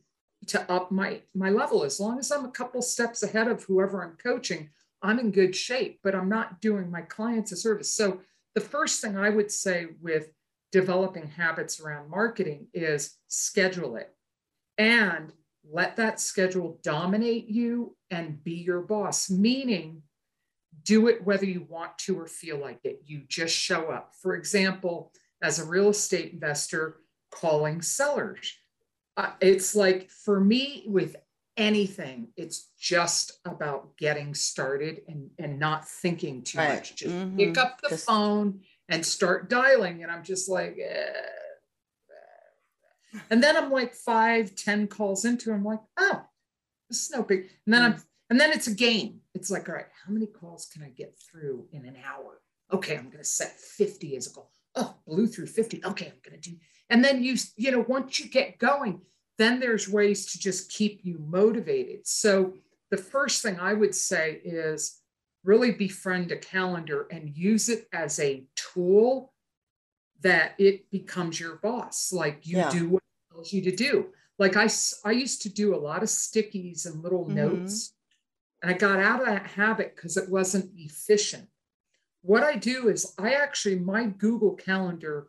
to 0.47 0.71
up 0.71 0.91
my 0.91 1.21
my 1.33 1.49
level. 1.49 1.83
As 1.83 1.99
long 1.99 2.19
as 2.19 2.31
I'm 2.31 2.45
a 2.45 2.51
couple 2.51 2.81
steps 2.81 3.23
ahead 3.23 3.47
of 3.47 3.63
whoever 3.63 4.03
I'm 4.03 4.17
coaching, 4.17 4.69
I'm 5.01 5.19
in 5.19 5.31
good 5.31 5.55
shape, 5.55 5.99
but 6.03 6.15
I'm 6.15 6.29
not 6.29 6.61
doing 6.61 6.91
my 6.91 7.01
clients 7.01 7.51
a 7.51 7.55
service. 7.55 7.91
So 7.91 8.19
the 8.55 8.61
first 8.61 9.01
thing 9.01 9.17
I 9.17 9.29
would 9.29 9.51
say 9.51 9.87
with 10.01 10.29
developing 10.71 11.27
habits 11.27 11.79
around 11.79 12.09
marketing 12.09 12.67
is 12.73 13.15
schedule 13.27 13.95
it 13.95 14.13
and 14.77 15.31
let 15.69 15.95
that 15.97 16.19
schedule 16.19 16.79
dominate 16.83 17.47
you 17.47 17.95
and 18.09 18.43
be 18.43 18.53
your 18.53 18.81
boss, 18.81 19.29
meaning 19.29 20.03
do 20.87 21.07
it 21.07 21.23
whether 21.25 21.45
you 21.45 21.67
want 21.69 21.97
to 21.99 22.17
or 22.17 22.25
feel 22.25 22.57
like 22.57 22.79
it. 22.85 23.01
You 23.05 23.23
just 23.27 23.53
show 23.53 23.91
up. 23.91 24.13
For 24.21 24.35
example, 24.35 25.11
as 25.43 25.59
a 25.59 25.65
real 25.65 25.89
estate 25.89 26.31
investor, 26.31 27.01
calling 27.29 27.81
sellers. 27.81 28.53
Uh, 29.17 29.31
it's 29.41 29.75
like 29.75 30.09
for 30.09 30.39
me, 30.39 30.85
with 30.87 31.17
anything, 31.57 32.29
it's 32.37 32.69
just 32.79 33.39
about 33.43 33.97
getting 33.97 34.33
started 34.33 35.01
and, 35.09 35.29
and 35.37 35.59
not 35.59 35.85
thinking 35.85 36.41
too 36.41 36.59
right. 36.59 36.75
much. 36.75 36.95
Just 36.95 37.13
mm-hmm. 37.13 37.35
pick 37.35 37.57
up 37.57 37.81
the 37.81 37.89
just... 37.89 38.05
phone 38.05 38.61
and 38.87 39.05
start 39.05 39.49
dialing. 39.49 40.03
And 40.03 40.11
I'm 40.11 40.23
just 40.23 40.47
like, 40.47 40.77
eh. 40.81 41.11
and 43.29 43.43
then 43.43 43.57
I'm 43.57 43.71
like 43.71 43.93
five, 43.93 44.55
ten 44.55 44.87
calls 44.87 45.25
into, 45.25 45.51
it, 45.51 45.55
I'm 45.55 45.65
like, 45.65 45.81
oh, 45.97 46.21
this 46.89 47.03
is 47.03 47.11
no 47.11 47.23
big. 47.23 47.49
And 47.65 47.73
then. 47.73 47.81
I'm, 47.83 48.01
and 48.29 48.39
then 48.39 48.51
it's 48.51 48.67
a 48.67 48.75
game. 48.75 49.21
It's 49.37 49.51
like, 49.51 49.69
all 49.69 49.75
right, 49.75 49.85
how 50.03 50.11
many 50.11 50.25
calls 50.25 50.65
can 50.65 50.81
I 50.81 50.89
get 50.89 51.15
through 51.19 51.67
in 51.71 51.85
an 51.85 51.95
hour? 52.03 52.41
Okay, 52.73 52.97
I'm 52.97 53.05
going 53.05 53.19
to 53.19 53.23
set 53.23 53.51
50 53.59 54.17
as 54.17 54.27
a 54.27 54.33
goal. 54.33 54.51
Oh, 54.75 54.95
blew 55.05 55.27
through 55.27 55.45
50. 55.45 55.85
Okay, 55.85 56.07
I'm 56.07 56.19
going 56.27 56.41
to 56.41 56.49
do. 56.49 56.57
And 56.89 57.05
then 57.05 57.23
you, 57.23 57.35
you 57.55 57.71
know, 57.71 57.85
once 57.87 58.19
you 58.19 58.29
get 58.29 58.57
going, 58.57 59.01
then 59.37 59.59
there's 59.59 59.87
ways 59.87 60.31
to 60.31 60.39
just 60.39 60.71
keep 60.71 61.01
you 61.03 61.19
motivated. 61.19 62.07
So 62.07 62.53
the 62.89 62.97
first 62.97 63.43
thing 63.43 63.59
I 63.59 63.73
would 63.73 63.93
say 63.93 64.41
is 64.43 65.01
really 65.43 65.71
befriend 65.71 66.31
a 66.31 66.37
calendar 66.37 67.07
and 67.11 67.29
use 67.37 67.69
it 67.69 67.87
as 67.93 68.19
a 68.19 68.43
tool 68.55 69.33
that 70.21 70.55
it 70.57 70.89
becomes 70.89 71.39
your 71.39 71.57
boss. 71.57 72.11
Like 72.11 72.47
you 72.47 72.57
yeah. 72.57 72.71
do 72.71 72.89
what 72.89 73.03
it 73.03 73.33
tells 73.33 73.53
you 73.53 73.61
to 73.61 73.75
do. 73.75 74.07
Like 74.39 74.57
I, 74.57 74.67
I 75.05 75.11
used 75.11 75.43
to 75.43 75.49
do 75.49 75.75
a 75.75 75.77
lot 75.77 76.03
of 76.03 76.09
stickies 76.09 76.85
and 76.85 77.03
little 77.03 77.25
mm-hmm. 77.25 77.35
notes, 77.35 77.93
and 78.61 78.71
I 78.71 78.73
got 78.73 78.99
out 78.99 79.21
of 79.21 79.27
that 79.27 79.47
habit 79.47 79.95
because 79.95 80.17
it 80.17 80.29
wasn't 80.29 80.71
efficient. 80.75 81.47
What 82.21 82.43
I 82.43 82.55
do 82.55 82.89
is 82.89 83.13
I 83.17 83.33
actually, 83.33 83.79
my 83.79 84.05
Google 84.05 84.55
Calendar 84.55 85.27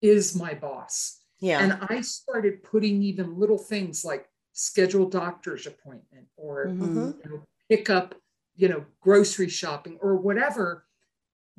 is 0.00 0.34
my 0.36 0.54
boss. 0.54 1.18
Yeah. 1.40 1.60
And 1.60 1.78
I 1.88 2.00
started 2.02 2.62
putting 2.62 3.02
even 3.02 3.38
little 3.38 3.58
things 3.58 4.04
like 4.04 4.26
schedule 4.52 5.08
doctor's 5.08 5.66
appointment 5.66 6.26
or 6.36 6.66
mm-hmm. 6.66 7.10
you 7.24 7.30
know, 7.30 7.42
pick 7.68 7.90
up, 7.90 8.14
you 8.56 8.68
know, 8.68 8.84
grocery 9.00 9.48
shopping 9.48 9.98
or 10.00 10.16
whatever, 10.16 10.86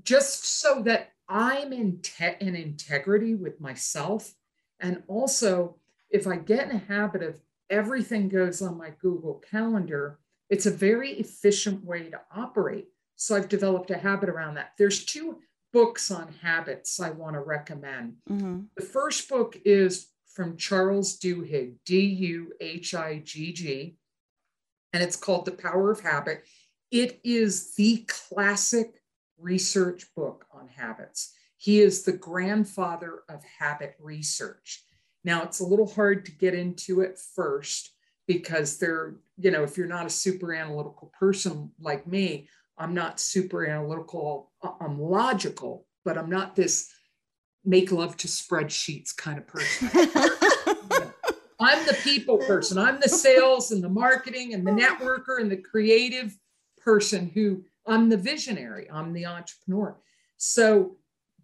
just 0.03 0.59
so 0.59 0.81
that 0.83 1.11
I'm 1.27 1.73
in, 1.73 1.99
te- 2.01 2.37
in 2.39 2.55
integrity 2.55 3.35
with 3.35 3.59
myself. 3.59 4.33
And 4.79 5.03
also, 5.07 5.77
if 6.09 6.27
I 6.27 6.37
get 6.37 6.69
in 6.69 6.75
a 6.75 6.79
habit 6.79 7.23
of 7.23 7.35
everything 7.69 8.29
goes 8.29 8.61
on 8.61 8.77
my 8.77 8.91
Google 9.01 9.41
Calendar, 9.49 10.19
it's 10.51 10.67
a 10.67 10.71
very 10.71 11.13
efficient 11.13 11.83
way 11.83 12.09
to 12.09 12.19
operate. 12.35 12.89
So 13.15 13.35
I've 13.35 13.49
developed 13.49 13.89
a 13.89 13.97
habit 13.97 14.29
around 14.29 14.55
that. 14.55 14.73
There's 14.77 15.05
two 15.05 15.39
books 15.71 16.11
on 16.11 16.35
habits 16.41 16.99
I 16.99 17.11
want 17.11 17.35
to 17.35 17.39
recommend. 17.39 18.17
Mm-hmm. 18.29 18.63
The 18.75 18.83
first 18.83 19.29
book 19.29 19.57
is 19.63 20.09
from 20.27 20.57
Charles 20.57 21.17
Duhigg, 21.17 21.75
D 21.85 21.99
U 22.01 22.51
H 22.59 22.93
I 22.93 23.19
G 23.23 23.53
G, 23.53 23.95
and 24.91 25.01
it's 25.01 25.15
called 25.15 25.45
The 25.45 25.51
Power 25.51 25.89
of 25.89 26.01
Habit. 26.01 26.43
It 26.91 27.21
is 27.23 27.73
the 27.75 28.05
classic 28.07 29.01
research 29.39 30.05
book 30.15 30.45
on 30.51 30.67
habits. 30.67 31.33
He 31.55 31.79
is 31.79 32.03
the 32.03 32.11
grandfather 32.11 33.19
of 33.29 33.41
habit 33.59 33.95
research. 33.99 34.83
Now, 35.23 35.43
it's 35.43 35.61
a 35.61 35.65
little 35.65 35.87
hard 35.87 36.25
to 36.25 36.31
get 36.31 36.53
into 36.53 36.99
it 37.01 37.19
first 37.35 37.93
because 38.33 38.77
they're, 38.77 39.15
you 39.37 39.51
know, 39.51 39.63
if 39.63 39.77
you're 39.77 39.87
not 39.87 40.05
a 40.05 40.09
super 40.09 40.53
analytical 40.53 41.11
person 41.19 41.71
like 41.79 42.07
me, 42.07 42.47
I'm 42.77 42.93
not 42.93 43.19
super 43.19 43.65
analytical. 43.65 44.51
Uh, 44.63 44.71
I'm 44.79 44.99
logical, 44.99 45.85
but 46.05 46.17
I'm 46.17 46.29
not 46.29 46.55
this 46.55 46.91
make 47.63 47.91
love 47.91 48.17
to 48.17 48.27
spreadsheets 48.27 49.15
kind 49.15 49.37
of 49.37 49.47
person. 49.47 49.89
I'm 51.59 51.85
the 51.85 51.97
people 52.03 52.39
person. 52.39 52.79
I'm 52.79 52.99
the 52.99 53.09
sales 53.09 53.71
and 53.71 53.83
the 53.83 53.89
marketing 53.89 54.55
and 54.55 54.65
the 54.65 54.71
networker 54.71 55.39
and 55.39 55.51
the 55.51 55.57
creative 55.57 56.35
person 56.79 57.29
who 57.33 57.63
I'm 57.85 58.09
the 58.09 58.17
visionary. 58.17 58.89
I'm 58.91 59.13
the 59.13 59.27
entrepreneur. 59.27 59.95
So, 60.37 60.97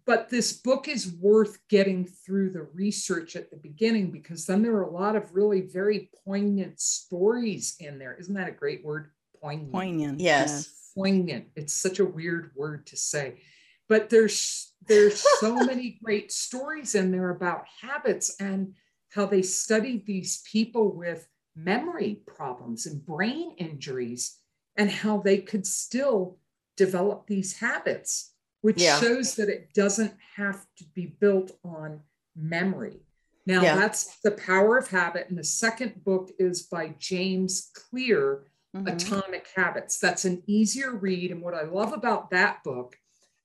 but 0.08 0.28
this 0.28 0.52
book 0.52 0.88
is 0.88 1.12
worth 1.20 1.58
getting 1.68 2.04
through 2.04 2.50
the 2.50 2.66
research 2.74 3.36
at 3.36 3.50
the 3.50 3.56
beginning 3.56 4.10
because 4.10 4.44
then 4.46 4.62
there 4.62 4.74
are 4.74 4.82
a 4.82 4.90
lot 4.90 5.14
of 5.14 5.34
really 5.34 5.60
very 5.60 6.10
poignant 6.24 6.80
stories 6.80 7.76
in 7.78 7.98
there. 7.98 8.16
Isn't 8.18 8.34
that 8.34 8.48
a 8.48 8.52
great 8.52 8.84
word? 8.84 9.10
Poignant. 9.40 9.72
Poignant. 9.72 10.20
Yes 10.20 10.78
poignant. 10.98 11.46
It's 11.54 11.72
such 11.72 12.00
a 12.00 12.04
weird 12.04 12.50
word 12.56 12.86
to 12.88 12.96
say, 12.96 13.40
but 13.88 14.10
there's 14.10 14.72
there's 14.86 15.24
so 15.40 15.54
many 15.54 15.98
great 16.02 16.32
stories 16.32 16.94
in 16.94 17.10
there 17.10 17.30
about 17.30 17.64
habits 17.80 18.36
and 18.40 18.74
how 19.10 19.26
they 19.26 19.42
studied 19.42 20.06
these 20.06 20.42
people 20.50 20.94
with 20.94 21.28
memory 21.56 22.20
problems 22.26 22.86
and 22.86 23.04
brain 23.04 23.54
injuries 23.58 24.38
and 24.76 24.90
how 24.90 25.18
they 25.18 25.38
could 25.38 25.66
still 25.66 26.38
develop 26.76 27.26
these 27.26 27.58
habits, 27.58 28.32
which 28.60 28.80
yeah. 28.82 28.98
shows 29.00 29.34
that 29.36 29.48
it 29.48 29.72
doesn't 29.74 30.14
have 30.36 30.64
to 30.76 30.84
be 30.94 31.06
built 31.06 31.52
on 31.64 32.00
memory. 32.36 33.00
Now, 33.46 33.62
yeah. 33.62 33.76
that's 33.76 34.18
the 34.20 34.32
power 34.32 34.76
of 34.76 34.88
habit. 34.88 35.28
And 35.30 35.38
the 35.38 35.44
second 35.44 36.04
book 36.04 36.30
is 36.38 36.62
by 36.64 36.94
James 36.98 37.70
Clear, 37.74 38.44
mm-hmm. 38.76 38.86
Atomic 38.86 39.48
Habits. 39.56 39.98
That's 39.98 40.26
an 40.26 40.42
easier 40.46 40.92
read. 40.92 41.30
And 41.30 41.40
what 41.40 41.54
I 41.54 41.62
love 41.62 41.92
about 41.92 42.30
that 42.30 42.62
book 42.62 42.96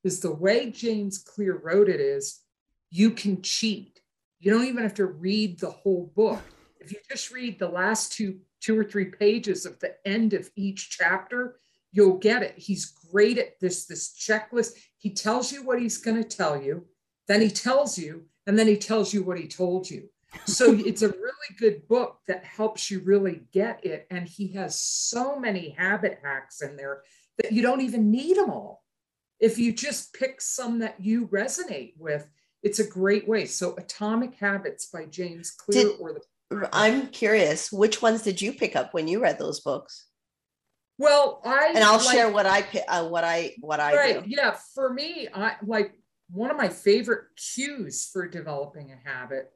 is 0.03 0.20
the 0.20 0.34
way 0.34 0.72
James 0.72 1.20
Clear 1.20 1.58
wrote 1.58 1.88
it 1.88 2.01
is 2.01 2.41
you 2.89 3.12
can 3.12 3.41
cheat. 3.41 4.01
You 4.39 4.51
don't 4.51 4.65
even 4.65 4.84
have 4.84 4.96
to 4.96 5.05
read 5.05 5.60
the 5.60 5.72
whole 5.72 6.12
book. 6.15 6.41
If 6.82 6.91
you 6.91 7.00
just 7.10 7.32
read 7.32 7.58
the 7.58 7.70
last 7.70 8.12
two, 8.12 8.39
two 8.60 8.77
or 8.77 8.84
three 8.84 9.05
pages 9.05 9.65
of 9.65 9.79
the 9.79 9.96
end 10.05 10.34
of 10.34 10.50
each 10.58 10.89
chapter, 10.89 11.60
you'll 11.93 12.17
get 12.17 12.43
it. 12.43 12.55
He's 12.58 12.93
great 13.10 13.38
at 13.38 13.58
this, 13.62 13.86
this 13.86 14.13
checklist. 14.13 14.74
He 15.03 15.13
tells 15.13 15.51
you 15.51 15.63
what 15.63 15.81
he's 15.81 15.98
going 15.98 16.17
to 16.17 16.38
tell 16.38 16.60
you, 16.60 16.88
then 17.27 17.41
he 17.41 17.50
tells 17.50 17.98
you, 17.98 18.24
and 18.48 18.57
then 18.57 18.67
he 18.67 18.77
tells 18.77 19.13
you 19.13 19.22
what 19.24 19.38
he 19.38 19.48
told 19.48 19.89
you 19.89 20.10
so 20.45 20.74
it's 20.86 21.01
a 21.01 21.10
really 21.10 21.57
good 21.57 21.88
book 21.88 22.19
that 22.27 22.43
helps 22.43 22.89
you 22.89 23.00
really 23.00 23.41
get 23.51 23.86
it. 23.86 24.07
And 24.10 24.27
he 24.27 24.53
has 24.53 24.79
so 24.79 25.39
many 25.39 25.75
habit 25.77 26.19
hacks 26.24 26.62
in 26.62 26.75
there 26.75 27.03
that 27.38 27.51
you 27.51 27.62
don't 27.62 27.81
even 27.81 28.12
need 28.12 28.38
them 28.38 28.50
all. 28.50 28.83
If 29.39 29.57
you 29.57 29.74
just 29.74 30.13
pick 30.13 30.39
some 30.39 30.79
that 30.79 30.95
you 31.00 31.27
resonate 31.27 31.93
with, 31.98 32.27
it's 32.62 32.79
a 32.79 32.88
great 32.88 33.27
way. 33.27 33.45
So 33.45 33.75
Atomic 33.77 34.36
Habits 34.36 34.86
by 34.86 35.05
James 35.05 35.51
Clear 35.51 35.83
did, 35.83 36.00
or 36.00 36.13
the 36.13 36.69
I'm 36.72 37.07
curious, 37.07 37.72
which 37.72 38.01
ones 38.01 38.22
did 38.22 38.41
you 38.41 38.53
pick 38.53 38.75
up 38.75 38.93
when 38.93 39.07
you 39.07 39.22
read 39.22 39.39
those 39.39 39.60
books? 39.60 40.05
Well, 40.97 41.41
I 41.43 41.73
and 41.75 41.83
I'll 41.83 41.97
like, 41.97 42.15
share 42.15 42.29
what 42.29 42.45
I 42.45 42.63
uh, 42.88 43.07
what 43.07 43.23
I 43.23 43.55
what 43.59 43.79
I 43.79 43.95
right. 43.95 44.23
Do. 44.23 44.29
Yeah, 44.29 44.55
for 44.73 44.93
me, 44.93 45.27
I 45.33 45.55
like 45.65 45.93
one 46.29 46.51
of 46.51 46.57
my 46.57 46.69
favorite 46.69 47.25
cues 47.35 48.09
for 48.12 48.27
developing 48.27 48.91
a 48.91 49.09
habit 49.09 49.51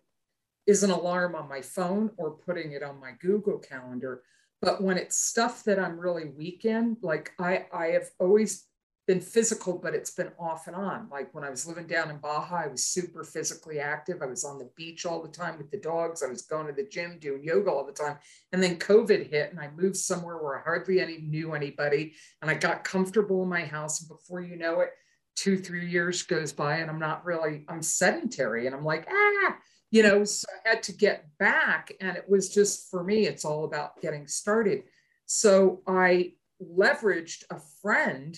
is 0.68 0.84
an 0.84 0.92
alarm 0.92 1.34
on 1.36 1.48
my 1.48 1.62
phone 1.62 2.12
or 2.18 2.32
putting 2.32 2.74
it 2.74 2.84
on 2.84 3.00
my 3.00 3.14
Google 3.20 3.58
Calendar. 3.58 4.24
But 4.62 4.82
when 4.82 4.98
it's 4.98 5.18
stuff 5.18 5.64
that 5.64 5.80
I'm 5.80 6.00
really 6.00 6.30
weak 6.30 6.66
in, 6.66 6.98
like 7.02 7.32
I, 7.40 7.66
I 7.72 7.88
have 7.88 8.10
always 8.20 8.66
been 9.08 9.22
physical, 9.22 9.78
but 9.78 9.96
it's 9.96 10.12
been 10.12 10.32
off 10.38 10.68
and 10.68 10.76
on. 10.76 11.08
Like 11.10 11.34
when 11.34 11.46
I 11.46 11.50
was 11.50 11.66
living 11.66 11.88
down 11.88 12.10
in 12.10 12.18
Baja, 12.18 12.64
I 12.66 12.68
was 12.68 12.84
super 12.84 13.24
physically 13.24 13.80
active. 13.80 14.22
I 14.22 14.26
was 14.26 14.44
on 14.44 14.60
the 14.60 14.70
beach 14.76 15.06
all 15.06 15.24
the 15.24 15.30
time 15.30 15.58
with 15.58 15.72
the 15.72 15.78
dogs. 15.78 16.22
I 16.22 16.28
was 16.28 16.42
going 16.42 16.68
to 16.68 16.74
the 16.74 16.88
gym, 16.90 17.18
doing 17.18 17.42
yoga 17.42 17.72
all 17.72 17.86
the 17.86 17.94
time. 17.94 18.18
And 18.52 18.62
then 18.62 18.78
COVID 18.78 19.30
hit, 19.30 19.52
and 19.52 19.62
I 19.62 19.70
moved 19.76 19.96
somewhere 19.96 20.38
where 20.38 20.60
I 20.60 20.62
hardly 20.62 21.00
any 21.00 21.20
knew 21.20 21.54
anybody. 21.54 22.16
And 22.42 22.52
I 22.52 22.56
got 22.56 22.84
comfortable 22.84 23.44
in 23.44 23.50
my 23.50 23.64
house. 23.64 24.02
And 24.02 24.10
before 24.10 24.42
you 24.42 24.58
know 24.58 24.82
it, 24.82 24.90
two, 25.38 25.58
three 25.58 25.88
years 25.88 26.24
goes 26.24 26.52
by, 26.52 26.78
and 26.78 26.92
I'm 26.92 27.00
not 27.00 27.24
really, 27.24 27.64
I'm 27.70 27.82
sedentary. 27.82 28.68
And 28.68 28.76
I'm 28.76 28.84
like, 28.84 29.08
ah, 29.10 29.56
you 29.90 30.04
know, 30.04 30.26
so 30.26 30.48
I 30.66 30.70
had 30.70 30.84
to 30.84 30.92
get 30.92 31.26
back. 31.40 31.94
And 32.02 32.18
it 32.18 32.26
was 32.28 32.54
just 32.54 32.92
for 32.92 33.06
me, 33.06 33.26
it's 33.26 33.46
all 33.46 33.64
about 33.64 34.02
getting 34.02 34.28
started. 34.28 34.84
So 35.28 35.82
I 35.88 36.34
leveraged 36.62 37.44
a 37.50 37.60
friend 37.82 38.38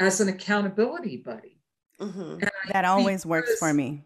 as 0.00 0.20
an 0.20 0.28
accountability 0.28 1.16
buddy. 1.18 1.58
Mm-hmm. 2.00 2.38
That 2.72 2.84
always 2.84 3.24
works 3.24 3.56
for 3.58 3.72
me. 3.72 4.04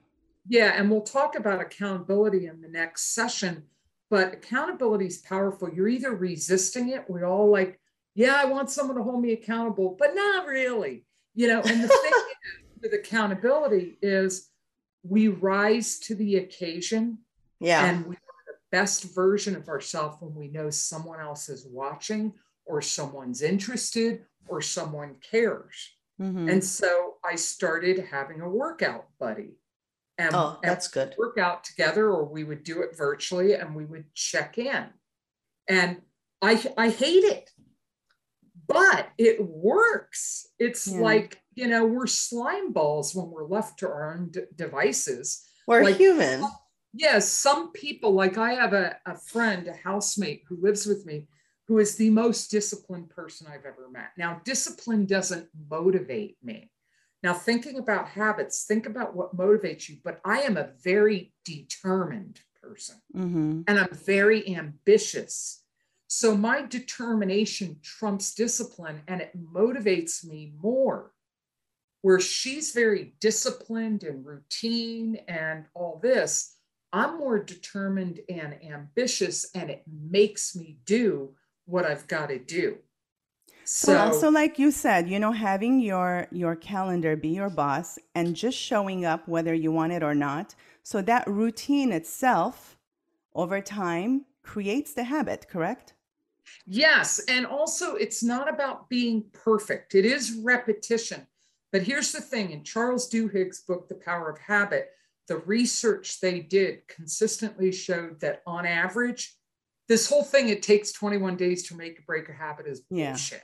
Yeah. 0.49 0.75
And 0.76 0.90
we'll 0.90 1.02
talk 1.02 1.37
about 1.37 1.61
accountability 1.61 2.47
in 2.47 2.61
the 2.61 2.68
next 2.68 3.14
session. 3.14 3.64
but 4.11 4.32
accountability 4.32 5.06
is 5.06 5.18
powerful. 5.18 5.68
You're 5.73 5.88
either 5.88 6.14
resisting 6.14 6.88
it, 6.90 7.04
we 7.09 7.23
all 7.23 7.50
like, 7.50 7.78
yeah, 8.16 8.35
I 8.37 8.44
want 8.47 8.70
someone 8.70 8.97
to 8.97 9.02
hold 9.04 9.23
me 9.23 9.32
accountable, 9.32 9.97
but 9.99 10.14
not 10.14 10.47
really. 10.47 11.04
You 11.35 11.47
know, 11.49 11.61
and 11.61 11.85
the 11.85 11.88
thing 12.02 12.12
with 12.82 12.92
accountability 12.92 13.99
is 14.02 14.49
we 15.04 15.28
rise 15.28 15.99
to 16.00 16.14
the 16.16 16.37
occasion 16.37 17.18
Yeah. 17.61 17.85
and 17.87 18.04
we 18.06 18.16
are 18.16 18.42
the 18.49 18.54
best 18.73 19.14
version 19.14 19.54
of 19.56 19.68
ourselves 19.68 20.16
when 20.20 20.35
we 20.35 20.49
know 20.49 20.70
someone 20.70 21.20
else 21.20 21.49
is 21.49 21.66
watching 21.70 22.32
or 22.66 22.82
someone's 22.82 23.42
interested 23.42 24.25
or 24.50 24.61
someone 24.61 25.14
cares. 25.21 25.97
Mhm. 26.21 26.50
And 26.52 26.62
so 26.62 27.16
I 27.25 27.37
started 27.37 27.99
having 28.11 28.40
a 28.40 28.49
workout 28.50 29.07
buddy. 29.19 29.57
And, 30.19 30.35
oh, 30.35 30.59
that's 30.62 30.88
good. 30.88 31.14
work 31.16 31.38
out 31.38 31.64
together 31.64 32.11
or 32.11 32.26
we 32.26 32.45
would 32.45 32.62
do 32.62 32.83
it 32.83 32.95
virtually 32.95 33.54
and 33.54 33.75
we 33.75 33.87
would 33.87 34.14
check 34.14 34.59
in. 34.59 34.90
And 35.66 36.02
I 36.42 36.62
I 36.76 36.90
hate 36.90 37.25
it. 37.25 37.50
But 38.66 39.09
it 39.16 39.40
works. 39.42 40.47
It's 40.59 40.87
Yeah. 40.87 41.00
like, 41.00 41.40
you 41.54 41.66
know, 41.69 41.87
we're 41.87 42.07
slime 42.07 42.73
balls 42.73 43.14
when 43.14 43.30
we're 43.30 43.47
left 43.49 43.78
to 43.78 43.87
our 43.88 44.12
own 44.14 44.30
d- 44.30 44.42
devices. 44.54 45.42
We're 45.66 45.85
like- 45.85 45.97
human. 45.97 46.45
Yes, 46.92 47.28
some 47.28 47.73
people, 47.73 48.12
like 48.12 48.37
I 48.37 48.54
have 48.54 48.73
a, 48.73 48.99
a 49.07 49.16
friend, 49.16 49.69
a 49.69 49.73
housemate 49.75 50.42
who 50.49 50.57
lives 50.61 50.87
with 50.87 51.07
me, 51.07 51.28
who 51.70 51.78
is 51.78 51.94
the 51.94 52.10
most 52.10 52.50
disciplined 52.50 53.08
person 53.10 53.46
I've 53.46 53.64
ever 53.64 53.88
met. 53.88 54.10
Now, 54.18 54.40
discipline 54.44 55.06
doesn't 55.06 55.48
motivate 55.70 56.36
me. 56.42 56.68
Now, 57.22 57.32
thinking 57.32 57.78
about 57.78 58.08
habits, 58.08 58.64
think 58.64 58.86
about 58.86 59.14
what 59.14 59.36
motivates 59.36 59.88
you, 59.88 59.98
but 60.02 60.20
I 60.24 60.40
am 60.40 60.56
a 60.56 60.72
very 60.82 61.32
determined 61.44 62.40
person 62.60 63.00
Mhm. 63.14 63.62
and 63.68 63.78
I'm 63.78 63.94
very 63.94 64.48
ambitious. 64.52 65.62
So 66.08 66.36
my 66.36 66.62
determination 66.62 67.78
trumps 67.82 68.34
discipline 68.34 69.04
and 69.06 69.20
it 69.20 69.30
motivates 69.40 70.24
me 70.24 70.52
more. 70.56 71.14
Where 72.00 72.18
she's 72.18 72.72
very 72.72 73.14
disciplined 73.20 74.02
and 74.02 74.26
routine 74.26 75.16
and 75.28 75.66
all 75.74 76.00
this, 76.00 76.56
I'm 76.92 77.18
more 77.18 77.38
determined 77.38 78.22
and 78.28 78.60
ambitious 78.64 79.48
and 79.54 79.70
it 79.70 79.84
makes 79.86 80.56
me 80.56 80.80
do 80.84 81.36
what 81.67 81.85
I've 81.85 82.07
got 82.07 82.29
to 82.29 82.38
do. 82.38 82.79
So, 83.64 84.12
So, 84.12 84.21
so 84.21 84.29
like 84.31 84.59
you 84.59 84.71
said, 84.71 85.09
you 85.09 85.19
know, 85.19 85.33
having 85.33 85.81
your 85.81 86.26
your 86.33 86.57
calendar 86.57 87.17
be 87.17 87.29
your 87.29 87.50
boss 87.50 87.99
and 88.14 88.35
just 88.35 88.59
showing 88.59 89.05
up 89.05 89.29
whether 89.29 89.55
you 89.55 89.71
want 89.71 89.93
it 89.93 90.02
or 90.02 90.14
not. 90.14 90.55
So 90.83 91.02
that 91.02 91.26
routine 91.29 91.93
itself 91.93 92.76
over 93.35 93.61
time 93.61 94.25
creates 94.43 94.95
the 94.95 95.05
habit, 95.05 95.47
correct? 95.49 95.95
Yes. 96.67 97.21
And 97.29 97.47
also, 97.47 97.95
it's 97.95 98.23
not 98.23 98.52
about 98.52 98.88
being 98.88 99.25
perfect, 99.33 99.95
it 99.95 100.05
is 100.05 100.33
repetition. 100.43 101.26
But 101.73 101.83
here's 101.83 102.11
the 102.11 102.21
thing 102.21 102.50
in 102.50 102.64
Charles 102.64 103.09
Duhigg's 103.09 103.61
book, 103.61 103.88
The 103.88 103.95
Power 103.95 104.29
of 104.31 104.38
Habit, 104.38 104.90
the 105.29 105.38
research 105.38 106.21
they 106.21 106.40
did 106.40 106.88
consistently 106.88 107.71
showed 107.71 108.19
that 108.21 108.43
on 108.47 108.67
average, 108.67 109.37
this 109.90 110.09
whole 110.09 110.23
thing, 110.23 110.49
it 110.49 110.62
takes 110.62 110.92
21 110.92 111.37
days 111.37 111.64
to 111.64 111.76
make 111.76 111.99
or 111.99 112.02
break 112.06 112.28
a 112.28 112.32
habit 112.32 112.66
is 112.68 112.82
Yeah. 112.90 113.11
bullshit. 113.11 113.42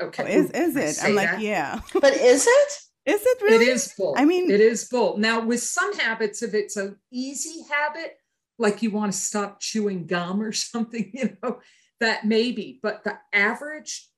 Oh, 0.00 0.06
Okay. 0.06 0.32
is 0.32 0.50
is 0.52 0.76
it? 0.76 1.04
I'm 1.04 1.16
like, 1.16 1.32
that? 1.32 1.40
yeah. 1.40 1.80
But 1.92 2.14
is 2.14 2.46
it? 2.46 2.72
Is 3.04 3.20
it 3.24 3.42
really? 3.42 3.64
It 3.66 3.68
is 3.68 3.92
bull. 3.98 4.14
I 4.16 4.24
mean- 4.24 4.48
it 4.50 4.60
is 4.60 4.84
bull. 4.88 5.16
Now, 5.18 5.40
with 5.44 5.60
some 5.62 5.92
habits, 5.98 6.40
if 6.42 6.54
it's 6.54 6.76
an 6.76 6.96
easy 7.10 7.62
habit, 7.68 8.16
like 8.58 8.80
you 8.80 8.90
want 8.92 9.12
to 9.12 9.18
stop 9.18 9.58
chewing 9.60 10.06
gum 10.06 10.40
or 10.40 10.52
something, 10.72 11.10
you 11.12 11.36
know, 11.42 11.60
that 12.00 12.24
maybe, 12.24 12.78
but 12.80 13.02
the 13.02 13.18
average 13.32 14.08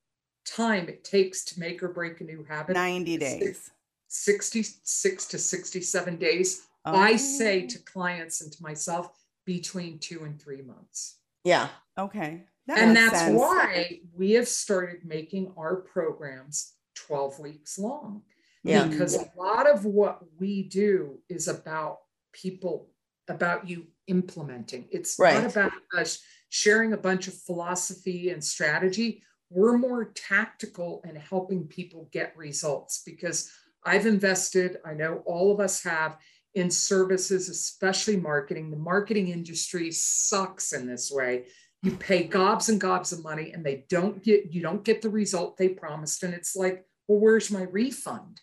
time 0.45 0.87
it 0.87 1.03
takes 1.03 1.43
to 1.45 1.59
make 1.59 1.81
or 1.81 1.87
break 1.87 2.21
a 2.21 2.23
new 2.25 2.43
habit 2.47 2.73
90 2.75 3.15
is 3.15 3.19
days. 3.19 3.71
66 4.07 5.25
to 5.27 5.37
67 5.39 6.15
days. 6.17 6.61
I 6.85 7.15
say 7.15 7.63
Oh, 7.63 7.67
to 7.67 7.79
clients 7.79 8.41
and 8.41 8.51
to 8.51 8.61
myself 8.61 9.09
between 9.45 9.97
two 9.99 10.23
and 10.25 10.39
three 10.39 10.61
months. 10.61 11.17
Yeah. 11.43 11.69
Okay. 11.97 12.43
That 12.67 12.77
and 12.79 12.95
that's 12.95 13.19
sense. 13.19 13.37
why 13.39 13.99
we 14.15 14.31
have 14.33 14.47
started 14.47 15.03
making 15.03 15.53
our 15.57 15.77
programs 15.77 16.73
12 16.95 17.39
weeks 17.39 17.79
long 17.79 18.21
Yeah. 18.63 18.87
because 18.87 19.15
a 19.15 19.31
lot 19.37 19.69
of 19.69 19.85
what 19.85 20.19
we 20.39 20.63
do 20.63 21.19
is 21.29 21.47
about 21.47 21.99
people 22.31 22.89
about 23.27 23.67
you 23.67 23.87
implementing 24.07 24.87
it's 24.91 25.17
Right. 25.17 25.41
not 25.41 25.51
about 25.51 25.71
us 25.97 26.19
sharing 26.49 26.93
a 26.93 26.97
bunch 26.97 27.27
of 27.27 27.33
philosophy 27.33 28.29
and 28.29 28.43
strategy 28.43 29.23
we're 29.49 29.77
more 29.77 30.05
tactical 30.15 31.01
in 31.05 31.15
helping 31.15 31.67
people 31.67 32.07
get 32.11 32.35
results 32.37 33.01
because 33.05 33.51
i've 33.85 34.05
invested 34.05 34.77
i 34.85 34.93
know 34.93 35.23
all 35.25 35.51
of 35.51 35.59
us 35.59 35.81
have 35.83 36.17
in 36.53 36.69
services 36.69 37.49
especially 37.49 38.17
marketing. 38.17 38.71
The 38.71 38.77
marketing 38.77 39.29
industry 39.29 39.91
sucks 39.91 40.73
in 40.73 40.85
this 40.87 41.09
way. 41.11 41.45
You 41.83 41.91
pay 41.91 42.25
gobs 42.25 42.69
and 42.69 42.79
gobs 42.79 43.11
of 43.11 43.23
money 43.23 43.51
and 43.53 43.65
they 43.65 43.85
don't 43.89 44.21
get 44.23 44.51
you 44.53 44.61
don't 44.61 44.83
get 44.83 45.01
the 45.01 45.09
result 45.09 45.57
they 45.57 45.69
promised. 45.69 46.23
And 46.23 46.33
it's 46.33 46.55
like 46.55 46.85
well 47.07 47.19
where's 47.19 47.49
my 47.51 47.63
refund? 47.63 48.41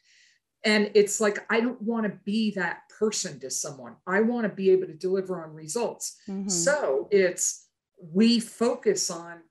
And 0.65 0.91
it's 0.95 1.21
like 1.21 1.39
i 1.51 1.61
don't 1.61 1.81
want 1.83 2.05
to 2.05 2.19
be 2.25 2.51
that 2.53 2.81
person 2.99 3.39
to 3.41 3.51
someone. 3.51 3.97
I 4.07 4.21
want 4.23 4.45
to 4.45 4.49
be 4.49 4.71
able 4.71 4.87
to 4.87 4.95
deliver 4.95 5.43
on 5.45 5.55
results. 5.55 6.17
Mhm. 6.29 6.51
so 6.51 7.09
it's 7.11 7.67
we 8.01 8.41
focus 8.41 9.11
on 9.11 9.43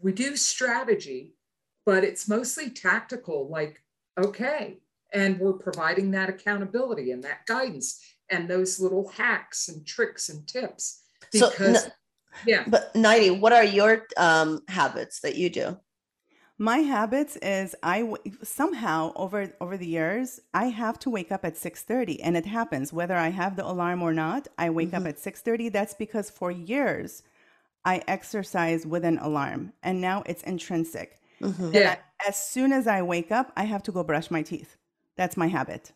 we 0.00 0.12
do 0.12 0.36
strategy 0.36 1.34
but 1.86 2.04
it's 2.04 2.28
mostly 2.28 2.70
tactical. 2.70 3.48
Like 3.48 3.82
okay 4.18 4.78
and 5.12 5.38
we're 5.38 5.52
providing 5.54 6.10
that 6.12 6.28
accountability 6.28 7.10
and 7.10 7.22
that 7.24 7.46
guidance 7.46 8.00
and 8.30 8.48
those 8.48 8.78
little 8.80 9.08
hacks 9.08 9.68
and 9.68 9.86
tricks 9.86 10.28
and 10.28 10.46
tips 10.46 11.02
So, 11.32 11.50
because 11.50 11.86
n- 11.86 11.92
yeah 12.44 12.64
But 12.68 12.94
Nighty, 12.94 13.30
what 13.30 13.52
are 13.52 13.64
your 13.64 14.06
um, 14.16 14.62
habits 14.68 15.20
that 15.20 15.36
you 15.36 15.50
do? 15.50 15.78
My 16.58 16.78
habits 16.78 17.36
is 17.36 17.74
I 17.82 18.12
somehow 18.42 19.12
over 19.16 19.52
over 19.60 19.76
the 19.78 19.86
years 19.86 20.40
I 20.52 20.66
have 20.66 20.98
to 21.00 21.10
wake 21.10 21.32
up 21.32 21.44
at 21.44 21.56
6:30 21.56 22.22
and 22.22 22.36
it 22.36 22.44
happens 22.46 22.92
whether 22.92 23.16
I 23.16 23.30
have 23.30 23.56
the 23.56 23.66
alarm 23.66 24.02
or 24.02 24.12
not 24.12 24.46
I 24.58 24.68
wake 24.70 24.92
up 24.94 25.02
Mhm. 25.02 25.06
at 25.06 25.18
6:30 25.18 25.70
that's 25.70 25.94
because 25.94 26.28
for 26.30 26.50
years 26.50 27.22
I 27.84 28.02
exercise 28.08 28.86
with 28.86 29.04
an 29.04 29.18
alarm 29.18 29.72
and 29.82 30.00
now 30.00 30.22
it's 30.26 30.42
intrinsic 30.44 31.20
Mhm. 31.40 31.72
yeah 31.74 31.96
as 32.26 32.36
soon 32.36 32.72
as 32.72 32.86
I 32.86 33.02
wake 33.02 33.32
up 33.32 33.52
I 33.56 33.64
have 33.64 33.82
to 33.84 33.92
go 33.92 34.04
brush 34.04 34.30
my 34.30 34.42
teeth 34.42 34.76
that's 35.16 35.36
my 35.36 35.46
habit 35.48 35.92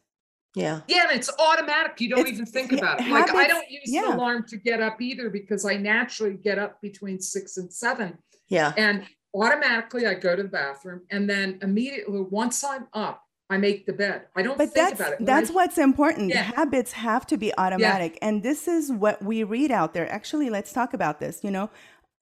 Yeah. 0.56 0.80
Yeah, 0.86 1.08
and 1.08 1.18
it's 1.18 1.30
automatic. 1.38 2.00
You 2.00 2.10
don't 2.10 2.20
It's- 2.20 2.34
even 2.34 2.46
think 2.46 2.70
about 2.72 3.00
it. 3.00 3.08
Like 3.08 3.34
I 3.34 3.46
don't 3.48 3.68
use 3.70 3.82
yeah. 3.86 4.02
the 4.02 4.14
alarm 4.14 4.44
to 4.48 4.56
get 4.56 4.80
up 4.80 5.00
either 5.00 5.28
because 5.28 5.64
I 5.64 5.74
naturally 5.76 6.34
get 6.36 6.58
up 6.58 6.80
between 6.80 7.20
six 7.20 7.56
and 7.56 7.72
seven. 7.72 8.18
Yeah. 8.48 8.72
And 8.76 9.04
automatically 9.34 10.06
I 10.06 10.14
go 10.14 10.36
to 10.36 10.42
the 10.44 10.48
bathroom. 10.48 11.02
And 11.10 11.28
then 11.28 11.58
immediately 11.62 12.20
once 12.30 12.62
I'm 12.62 12.86
up, 12.92 13.20
I 13.50 13.56
make 13.58 13.84
the 13.84 13.92
bed. 13.92 14.22
I 14.36 14.42
don't 14.42 14.56
but 14.56 14.70
think 14.70 14.88
that's 14.88 15.00
about 15.00 15.12
it. 15.14 15.18
When 15.20 15.26
that's 15.26 15.50
I- 15.50 15.54
what's 15.54 15.76
important 15.78 16.30
Yeah. 16.30 16.42
habits 16.42 16.92
have 16.92 17.26
to 17.26 17.36
be 17.36 17.52
automatic 17.58 18.16
and 18.22 18.42
this 18.42 18.66
is 18.68 18.90
what 18.92 19.22
we 19.22 19.42
read 19.42 19.70
out 19.70 19.92
there 19.92 20.10
actually 20.10 20.48
let's 20.50 20.72
talk 20.72 20.94
about 20.94 21.20
this 21.20 21.40
you 21.42 21.50
know 21.50 21.68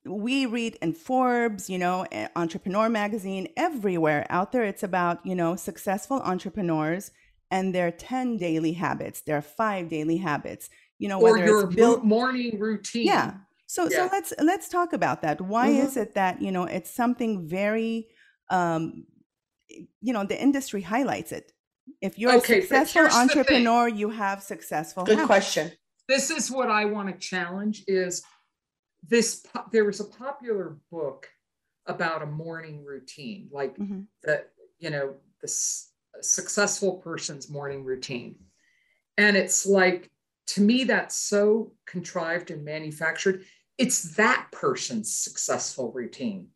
we 0.05 0.47
read 0.47 0.77
in 0.83 0.93
forbes 0.93 1.71
you 1.71 1.79
know 1.79 2.07
eh, 2.11 2.29
entrepreneur 2.37 2.89
magazine 2.89 3.49
everywhere 3.57 4.27
out 4.31 4.53
there 4.53 4.65
it's 4.65 4.83
about 4.83 5.25
you 5.25 5.35
know 5.35 5.55
successful 5.57 6.21
entrepreneurs 6.23 7.11
and 7.51 7.75
their 7.75 7.91
10 7.91 8.37
daily 8.37 8.73
habits 8.73 9.21
their 9.23 9.43
five 9.43 9.89
daily 9.89 10.17
habits 10.17 10.69
you 10.99 11.09
know 11.09 11.19
or 11.19 11.37
whether 11.37 11.45
your 11.47 11.67
it's 11.67 11.75
built 11.77 12.05
morning 12.05 12.59
routine. 12.59 13.07
yeah 13.07 13.35
so 13.67 13.89
so 13.89 14.09
let's 14.13 14.33
let's 14.41 14.69
talk 14.69 14.93
about 14.93 15.23
that 15.23 15.41
why 15.41 15.69
Mhm. 15.69 15.85
is 15.85 15.97
it 15.97 16.15
that 16.15 16.43
you 16.43 16.51
know 16.51 16.65
it's 16.65 16.91
something 16.91 17.47
very 17.47 18.09
um 18.51 19.05
you 20.01 20.13
know 20.13 20.25
the 20.25 20.41
industry 20.41 20.83
highlights 20.83 21.33
it 21.33 21.53
if 22.01 22.19
you're 22.19 22.37
Okay, 22.39 22.59
a 22.59 22.61
successful 22.63 23.03
here's 23.03 23.13
the 23.15 23.19
thing. 23.19 23.19
entrepreneur 23.21 23.89
you 23.89 24.11
have 24.11 24.43
successful 24.43 25.05
Good 25.05 25.19
habits. 25.19 25.27
question. 25.27 25.73
This 26.09 26.31
is 26.31 26.51
what 26.51 26.71
I 26.71 26.85
want 26.85 27.09
to 27.09 27.17
challenge 27.19 27.85
is 27.87 28.23
this 29.03 29.45
there 29.73 29.85
was 29.85 30.01
a 30.01 30.05
popular 30.05 30.79
book 30.91 31.29
about 31.87 32.23
a 32.23 32.27
morning 32.27 32.85
routine, 32.85 33.49
like 33.51 33.77
Mhm. 33.77 34.07
the 34.23 34.47
you 34.79 34.91
know 34.91 35.17
the 35.41 35.49
s- 35.49 35.93
successful 36.21 36.99
person's 36.99 37.51
morning 37.51 37.85
routine. 37.85 38.39
And 39.19 39.37
it's 39.37 39.67
like 39.67 40.11
to 40.47 40.61
me 40.61 40.85
that's 40.85 41.17
so 41.17 41.75
contrived 41.87 42.51
and 42.51 42.65
manufactured. 42.65 43.45
It's 43.79 44.15
that 44.17 44.49
person's 44.53 45.15
successful 45.17 45.93
routine. 45.93 46.51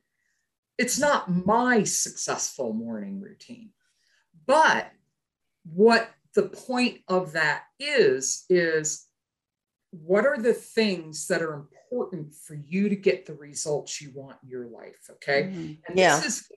It's 0.79 0.99
not 0.99 1.31
my 1.31 1.85
successful 1.85 2.73
morning 2.73 3.21
routine. 3.21 3.73
But 4.47 4.93
what 5.65 6.11
the 6.35 6.49
point 6.49 7.01
of 7.09 7.33
that 7.33 7.65
is 7.81 8.45
is 8.49 9.09
what 9.91 10.27
are 10.27 10.37
the 10.39 10.53
things 10.53 11.27
that 11.29 11.43
are 11.43 11.55
important 11.55 11.86
for 11.90 12.55
you 12.55 12.88
to 12.88 12.96
get 12.96 13.27
the 13.27 13.35
results 13.35 14.01
you 14.01 14.12
want 14.14 14.37
in 14.42 14.49
your 14.49 14.66
life? 14.66 14.99
Okay. 15.11 15.44
Mm-hmm. 15.44 15.72
And 15.88 15.99
Yeah. 15.99 16.16
this 16.16 16.27
is 16.27 16.49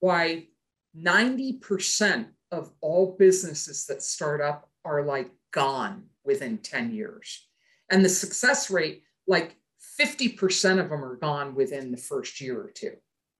why 0.00 0.48
90% 0.96 2.26
of 2.52 2.70
all 2.80 3.16
businesses 3.18 3.86
that 3.86 4.02
start 4.02 4.40
up 4.40 4.70
are 4.84 5.02
like 5.02 5.30
gone 5.52 6.04
within 6.24 6.58
10 6.58 6.92
years. 6.92 7.48
And 7.90 8.04
the 8.04 8.08
success 8.08 8.70
rate, 8.70 9.02
like 9.26 9.56
50% 10.00 10.80
of 10.80 10.90
them 10.90 11.04
are 11.04 11.16
gone 11.16 11.54
within 11.54 11.90
the 11.90 11.96
first 11.96 12.40
year 12.40 12.60
or 12.60 12.70
two. 12.70 12.92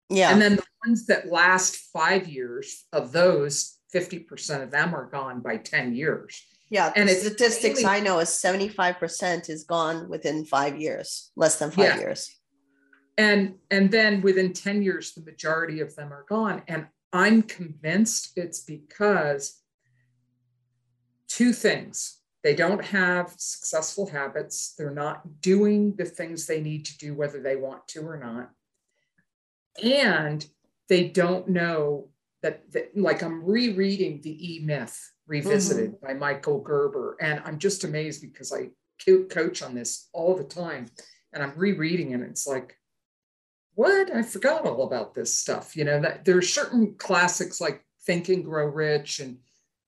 Yeah. 0.08 0.30
And 0.30 0.40
then 0.40 0.56
the 0.56 0.64
ones 0.86 1.06
that 1.06 1.30
last 1.30 1.76
five 1.92 2.28
years 2.28 2.84
of 2.92 3.12
those, 3.12 3.78
50% 3.94 4.62
of 4.62 4.70
them 4.70 4.94
are 4.94 5.10
gone 5.10 5.40
by 5.40 5.56
10 5.56 5.94
years. 5.94 6.42
Yeah. 6.70 6.92
and 6.96 7.09
the 7.09 7.12
it's 7.12 7.22
statistics 7.26 7.83
really- 7.83 7.96
I 7.96 8.00
know 8.00 8.18
is 8.18 8.29
75% 8.31 9.48
is 9.48 9.64
gone 9.64 10.09
within 10.09 10.44
five 10.44 10.81
years, 10.81 11.31
less 11.37 11.59
than 11.59 11.70
five 11.70 11.85
Yeah. 11.87 11.98
years. 11.98 12.31
and 13.18 13.55
and 13.70 13.90
then 13.90 14.20
within 14.20 14.52
10 14.52 14.83
years 14.83 15.14
the 15.14 15.22
majority 15.22 15.81
of 15.81 15.94
them 15.96 16.12
are 16.12 16.26
gone 16.29 16.62
and 16.68 16.87
i'm 17.14 17.40
convinced 17.42 18.33
it's 18.37 18.61
because 18.61 19.62
two 21.29 21.52
things 21.55 22.20
they 22.44 22.55
don't 22.55 22.85
have 22.85 23.33
successful 23.38 24.07
habits 24.09 24.74
they're 24.76 24.90
not 25.07 25.40
doing 25.40 25.94
the 25.96 26.05
things 26.05 26.46
they 26.46 26.61
need 26.61 26.85
to 26.85 26.98
do 26.98 27.14
whether 27.14 27.40
they 27.40 27.57
want 27.57 27.88
to 27.88 28.00
or 28.07 28.18
not 28.18 28.50
and 29.83 30.46
they 30.90 31.09
don't 31.09 31.48
know 31.48 32.11
that, 32.42 32.70
that 32.72 32.94
like 32.94 33.22
i'm 33.22 33.42
rereading 33.44 34.20
the 34.20 34.55
e-myth 34.57 35.11
revisited 35.26 35.92
mm-hmm. 35.92 36.06
by 36.06 36.14
michael 36.14 36.60
gerber. 36.60 37.16
And 37.20 37.42
i'm 37.44 37.58
just 37.58 37.84
amazed 37.84 38.22
because 38.22 38.52
i 38.52 38.70
coach 39.28 39.62
on 39.62 39.74
this 39.74 40.08
all 40.12 40.34
the 40.36 40.44
time 40.44 40.86
and 41.32 41.42
i'm 41.42 41.52
rereading 41.56 42.12
it 42.12 42.14
and 42.14 42.24
it's 42.24 42.46
like 42.46 42.76
what? 43.76 44.10
I 44.10 44.22
forgot 44.22 44.64
all 44.66 44.84
about 44.84 45.14
this 45.14 45.36
stuff. 45.36 45.76
You 45.76 45.84
know 45.84 46.00
that 46.00 46.24
there 46.24 46.36
are 46.36 46.42
certain 46.42 46.96
classics 46.98 47.60
like 47.60 47.84
think 48.06 48.28
and 48.28 48.44
grow 48.44 48.66
rich 48.66 49.20
and 49.20 49.38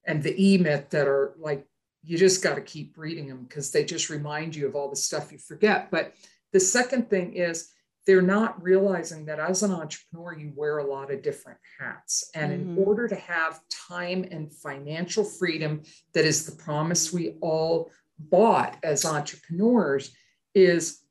and 0.06 0.22
the 0.22 0.36
e-myth 0.38 0.90
that 0.90 1.08
are 1.08 1.34
like 1.38 1.66
you 2.04 2.16
just 2.16 2.42
got 2.42 2.54
to 2.54 2.60
keep 2.60 2.96
reading 2.96 3.28
them 3.28 3.44
because 3.44 3.70
they 3.70 3.84
just 3.84 4.10
remind 4.10 4.54
you 4.54 4.68
of 4.68 4.76
all 4.76 4.88
the 4.88 4.96
stuff 4.96 5.32
you 5.32 5.38
forget. 5.38 5.90
But 5.90 6.12
the 6.52 6.60
second 6.60 7.10
thing 7.10 7.34
is 7.34 7.70
they're 8.08 8.22
not 8.22 8.60
realizing 8.62 9.26
that 9.26 9.38
as 9.38 9.62
an 9.62 9.70
entrepreneur 9.70 10.32
you 10.32 10.50
wear 10.56 10.78
a 10.78 10.90
lot 10.90 11.12
of 11.12 11.20
different 11.20 11.58
hats 11.78 12.30
and 12.34 12.50
in 12.50 12.66
Mhm. 12.68 12.86
order 12.86 13.06
to 13.06 13.14
have 13.14 13.60
time 13.68 14.24
and 14.30 14.50
financial 14.50 15.22
freedom 15.22 15.82
that 16.14 16.24
is 16.24 16.46
the 16.46 16.56
promise 16.56 17.12
we 17.12 17.36
all 17.42 17.92
bought 18.18 18.78
as 18.82 19.04
entrepreneurs 19.04 20.16
is 20.54 21.02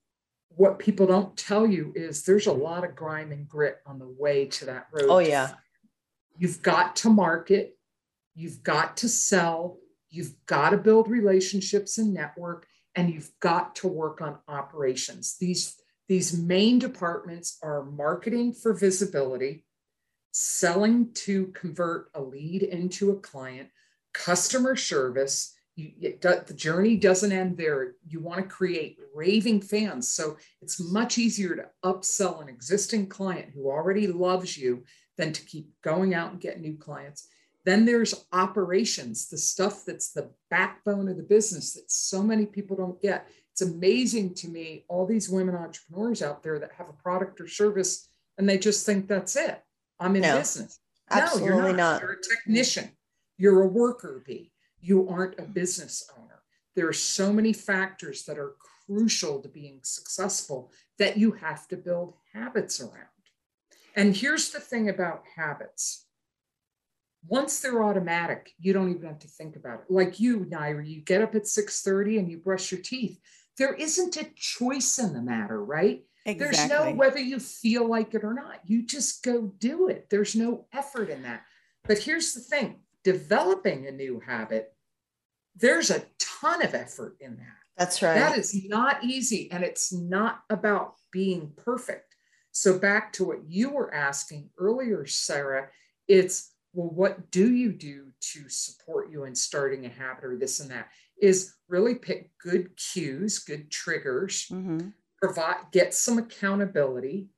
what 0.49 0.79
people 0.79 1.05
don't 1.05 1.37
tell 1.37 1.67
you 1.67 1.93
is 1.95 2.23
there's 2.25 2.47
a 2.47 2.51
lot 2.51 2.83
of 2.83 2.95
grime 2.95 3.31
and 3.31 3.47
grit 3.47 3.77
on 3.85 3.99
the 3.99 4.09
way 4.09 4.47
to 4.47 4.65
that 4.65 4.87
road. 4.91 5.05
Oh, 5.07 5.19
yeah. 5.19 5.53
You've 6.35 6.63
got 6.63 6.95
to 6.97 7.09
market, 7.11 7.77
you've 8.33 8.63
got 8.63 8.97
to 8.97 9.07
sell, 9.07 9.77
you've 10.09 10.33
got 10.47 10.71
to 10.71 10.77
build 10.77 11.07
relationships 11.09 11.99
and 11.99 12.11
network, 12.11 12.67
and 12.95 13.13
you've 13.13 13.31
got 13.39 13.75
to 13.75 13.87
work 13.87 14.19
on 14.19 14.39
operations. 14.47 15.37
These, 15.37 15.79
these 16.07 16.37
main 16.37 16.79
departments 16.79 17.57
are 17.61 17.83
marketing 17.83 18.53
for 18.53 18.73
visibility, 18.73 19.65
selling 20.31 21.11
to 21.13 21.47
convert 21.47 22.09
a 22.13 22.21
lead 22.21 22.63
into 22.63 23.11
a 23.11 23.19
client, 23.19 23.69
customer 24.13 24.75
service. 24.75 25.53
You, 25.75 25.91
the 26.21 26.53
journey 26.55 26.97
doesn't 26.97 27.31
end 27.31 27.57
there. 27.57 27.93
You 28.07 28.19
want 28.19 28.41
to 28.41 28.47
create 28.47 28.97
raving 29.13 29.61
fans. 29.61 30.07
So 30.07 30.37
it's 30.61 30.79
much 30.79 31.17
easier 31.17 31.55
to 31.55 31.69
upsell 31.83 32.41
an 32.41 32.49
existing 32.49 33.09
client 33.09 33.51
who 33.53 33.69
already 33.69 34.07
loves 34.07 34.57
you 34.57 34.83
than 35.17 35.33
to 35.33 35.45
keep 35.45 35.69
going 35.83 36.13
out 36.13 36.31
and 36.31 36.41
get 36.41 36.61
new 36.61 36.77
clients. 36.77 37.27
Then 37.65 37.83
there's 37.83 38.25
operations, 38.31 39.27
the 39.27 39.37
stuff 39.37 39.83
that's 39.85 40.13
the 40.13 40.31
backbone 40.49 41.09
of 41.09 41.17
the 41.17 41.23
business 41.23 41.73
that 41.73 41.91
so 41.91 42.23
many 42.23 42.45
people 42.45 42.77
don't 42.77 43.01
get. 43.01 43.27
It's 43.59 43.67
amazing 43.67 44.35
to 44.35 44.49
me, 44.49 44.85
all 44.87 45.07
these 45.07 45.31
women 45.31 45.55
entrepreneurs 45.55 46.21
out 46.21 46.43
there 46.43 46.59
that 46.59 46.73
have 46.77 46.89
a 46.89 46.93
product 46.93 47.41
or 47.41 47.47
service 47.47 48.07
and 48.37 48.47
they 48.47 48.59
just 48.59 48.85
think 48.85 49.07
that's 49.07 49.35
it. 49.35 49.59
I'm 49.99 50.15
in 50.15 50.21
No, 50.21 50.37
business. 50.37 50.79
Absolutely 51.09 51.49
no, 51.49 51.55
you're 51.55 51.67
not. 51.69 51.75
not. 51.77 52.01
You're 52.03 52.11
a 52.11 52.21
technician. 52.21 52.91
You're 53.39 53.63
a 53.63 53.67
worker 53.67 54.21
bee. 54.23 54.51
You 54.79 55.09
aren't 55.09 55.39
a 55.39 55.41
business 55.41 56.07
owner. 56.15 56.43
There 56.75 56.87
are 56.87 56.93
so 56.93 57.33
many 57.33 57.51
factors 57.51 58.25
that 58.25 58.37
are 58.37 58.53
crucial 58.85 59.41
to 59.41 59.49
being 59.49 59.79
successful 59.81 60.71
that 60.99 61.17
you 61.17 61.31
have 61.31 61.67
to 61.69 61.77
build 61.77 62.13
habits 62.35 62.79
around. 62.79 63.07
And 63.95 64.15
here's 64.15 64.51
the 64.51 64.59
thing 64.59 64.87
about 64.87 65.23
habits. 65.35 66.05
Once 67.27 67.59
they're 67.59 67.81
automatic, 67.81 68.51
you 68.59 68.71
don't 68.71 68.91
even 68.91 69.07
have 69.07 69.19
to 69.19 69.27
think 69.27 69.55
about 69.55 69.79
it. 69.79 69.85
Like 69.91 70.19
you, 70.19 70.41
Naira, 70.41 70.87
you 70.87 71.01
get 71.01 71.23
up 71.23 71.33
at 71.33 71.47
6:30 71.47 72.19
and 72.19 72.29
you 72.29 72.37
brush 72.37 72.71
your 72.71 72.81
teeth. 72.81 73.19
There 73.57 73.73
isn't 73.73 74.17
a 74.17 74.29
choice 74.35 74.99
in 74.99 75.13
the 75.13 75.21
matter, 75.21 75.63
right? 75.63 76.03
Exactly. 76.25 76.57
There's 76.57 76.69
no 76.69 76.93
whether 76.93 77.19
you 77.19 77.39
feel 77.39 77.87
like 77.89 78.13
it 78.13 78.23
or 78.23 78.33
not. 78.33 78.59
You 78.65 78.85
just 78.85 79.23
go 79.23 79.53
do 79.59 79.87
it. 79.87 80.09
There's 80.09 80.35
no 80.35 80.65
effort 80.73 81.09
in 81.09 81.23
that. 81.23 81.43
But 81.85 81.99
here's 81.99 82.33
the 82.33 82.41
thing 82.41 82.81
developing 83.03 83.87
a 83.87 83.91
new 83.91 84.19
habit, 84.19 84.73
there's 85.55 85.89
a 85.89 86.03
ton 86.19 86.61
of 86.61 86.75
effort 86.75 87.15
in 87.21 87.37
that. 87.37 87.57
That's 87.77 88.01
right. 88.01 88.15
That 88.15 88.37
is 88.37 88.65
not 88.65 89.03
easy. 89.03 89.49
And 89.51 89.63
it's 89.63 89.93
not 89.93 90.41
about 90.49 90.95
being 91.11 91.53
perfect. 91.55 92.15
So, 92.51 92.77
back 92.77 93.13
to 93.13 93.23
what 93.23 93.47
you 93.47 93.69
were 93.69 93.93
asking 93.93 94.49
earlier, 94.57 95.05
Sarah, 95.05 95.69
it's 96.07 96.51
well, 96.73 96.89
what 96.89 97.31
do 97.31 97.53
you 97.53 97.71
do 97.71 98.07
to 98.33 98.49
support 98.49 99.11
you 99.11 99.23
in 99.23 99.35
starting 99.35 99.85
a 99.85 99.89
habit 99.89 100.25
or 100.25 100.35
this 100.37 100.59
and 100.59 100.69
that? 100.71 100.89
Is 101.19 101.55
really 101.67 101.95
pick 101.95 102.37
good 102.37 102.77
cues, 102.77 103.39
good 103.39 103.71
triggers, 103.71 104.47
Mhm. 104.49 104.93
provide 105.21 105.71
get 105.71 105.93
some 105.93 106.17
accountability 106.19 107.29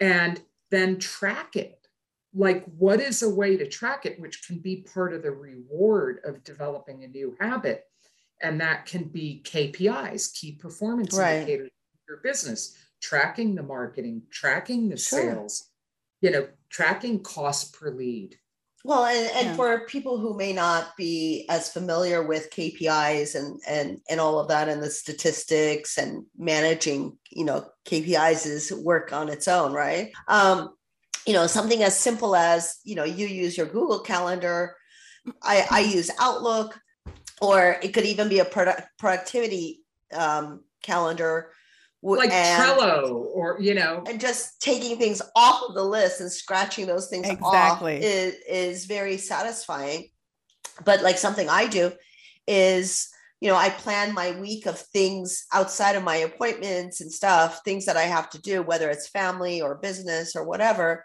and 0.00 0.40
then 0.70 0.98
track 0.98 1.56
it 1.56 1.88
like 2.34 2.64
what 2.66 3.00
is 3.00 3.22
a 3.22 3.30
way 3.34 3.56
to 3.56 3.66
track 3.66 4.04
it 4.06 4.20
which 4.20 4.46
can 4.46 4.58
be 4.58 4.82
part 4.82 5.12
of 5.14 5.22
the 5.22 5.30
reward 5.30 6.20
of 6.24 6.44
developing 6.44 7.02
a 7.02 7.08
new 7.08 7.36
habit 7.40 7.84
and 8.42 8.60
that 8.60 8.86
can 8.86 9.04
be 9.04 9.42
kpis 9.44 10.32
key 10.34 10.52
performance 10.52 11.16
Right. 11.16 11.36
indicators 11.40 11.70
your 12.08 12.18
business 12.18 12.76
tracking 13.00 13.54
the 13.54 13.62
marketing 13.62 14.22
tracking 14.30 14.88
the 14.88 14.96
Sure. 14.96 15.20
sales 15.20 15.70
you 16.20 16.30
know 16.30 16.48
tracking 16.68 17.22
cost 17.22 17.74
per 17.74 17.90
lead 17.90 18.38
Well, 18.86 19.06
and, 19.06 19.30
and 19.34 19.46
Yeah. 19.48 19.54
for 19.56 19.80
people 19.86 20.16
who 20.16 20.36
may 20.36 20.52
not 20.52 20.96
be 20.96 21.44
as 21.48 21.72
familiar 21.72 22.22
with 22.22 22.50
KPIs 22.50 23.34
and 23.34 23.60
and 23.66 24.00
and 24.08 24.20
all 24.20 24.38
of 24.38 24.46
that 24.46 24.68
and 24.68 24.80
the 24.80 24.90
statistics 24.90 25.98
and 25.98 26.24
managing, 26.38 27.18
you 27.30 27.44
know, 27.44 27.66
KPIs 27.84 28.46
is 28.46 28.70
work 28.70 29.12
on 29.12 29.28
its 29.28 29.48
own, 29.48 29.72
right? 29.72 30.12
Um, 30.28 30.76
you 31.26 31.32
know, 31.32 31.48
something 31.48 31.82
as 31.82 31.98
simple 31.98 32.36
as, 32.36 32.78
you 32.84 32.94
know, 32.94 33.02
you 33.02 33.26
use 33.26 33.56
your 33.56 33.66
Google 33.66 33.98
Calendar, 33.98 34.76
I, 35.42 35.66
I 35.68 35.80
use 35.80 36.08
Outlook, 36.20 36.78
or 37.40 37.80
it 37.82 37.92
could 37.92 38.04
even 38.04 38.28
be 38.28 38.38
a 38.38 38.44
product 38.44 38.82
productivity 39.00 39.80
um, 40.12 40.62
calendar. 40.84 41.50
W- 42.02 42.18
like 42.20 42.30
and- 42.32 42.62
trello 42.62 43.26
or 43.34 43.58
you 43.60 43.74
know 43.74 44.02
and 44.08 44.20
just 44.20 44.60
taking 44.60 44.96
things 44.98 45.20
off 45.34 45.62
of 45.68 45.74
the 45.74 45.82
list 45.84 46.20
and 46.20 46.30
scratching 46.30 46.86
those 46.86 47.08
things 47.08 47.28
Exactly. 47.28 47.96
off 47.98 48.02
is, 48.02 48.34
is 48.48 48.84
very 48.86 49.16
satisfying 49.16 50.08
but 50.84 51.02
like 51.02 51.18
something 51.18 51.48
i 51.48 51.66
do 51.66 51.92
is 52.46 53.08
you 53.40 53.48
know 53.48 53.56
i 53.56 53.68
plan 53.70 54.14
my 54.14 54.38
week 54.40 54.66
of 54.66 54.78
things 54.78 55.46
outside 55.52 55.96
of 55.96 56.02
my 56.04 56.16
appointments 56.16 57.00
and 57.00 57.10
stuff 57.12 57.60
things 57.64 57.84
that 57.86 57.96
i 57.96 58.02
have 58.02 58.28
to 58.30 58.40
do 58.40 58.62
whether 58.62 58.88
it's 58.90 59.08
family 59.08 59.60
or 59.62 59.74
business 59.76 60.36
or 60.36 60.44
whatever 60.44 61.04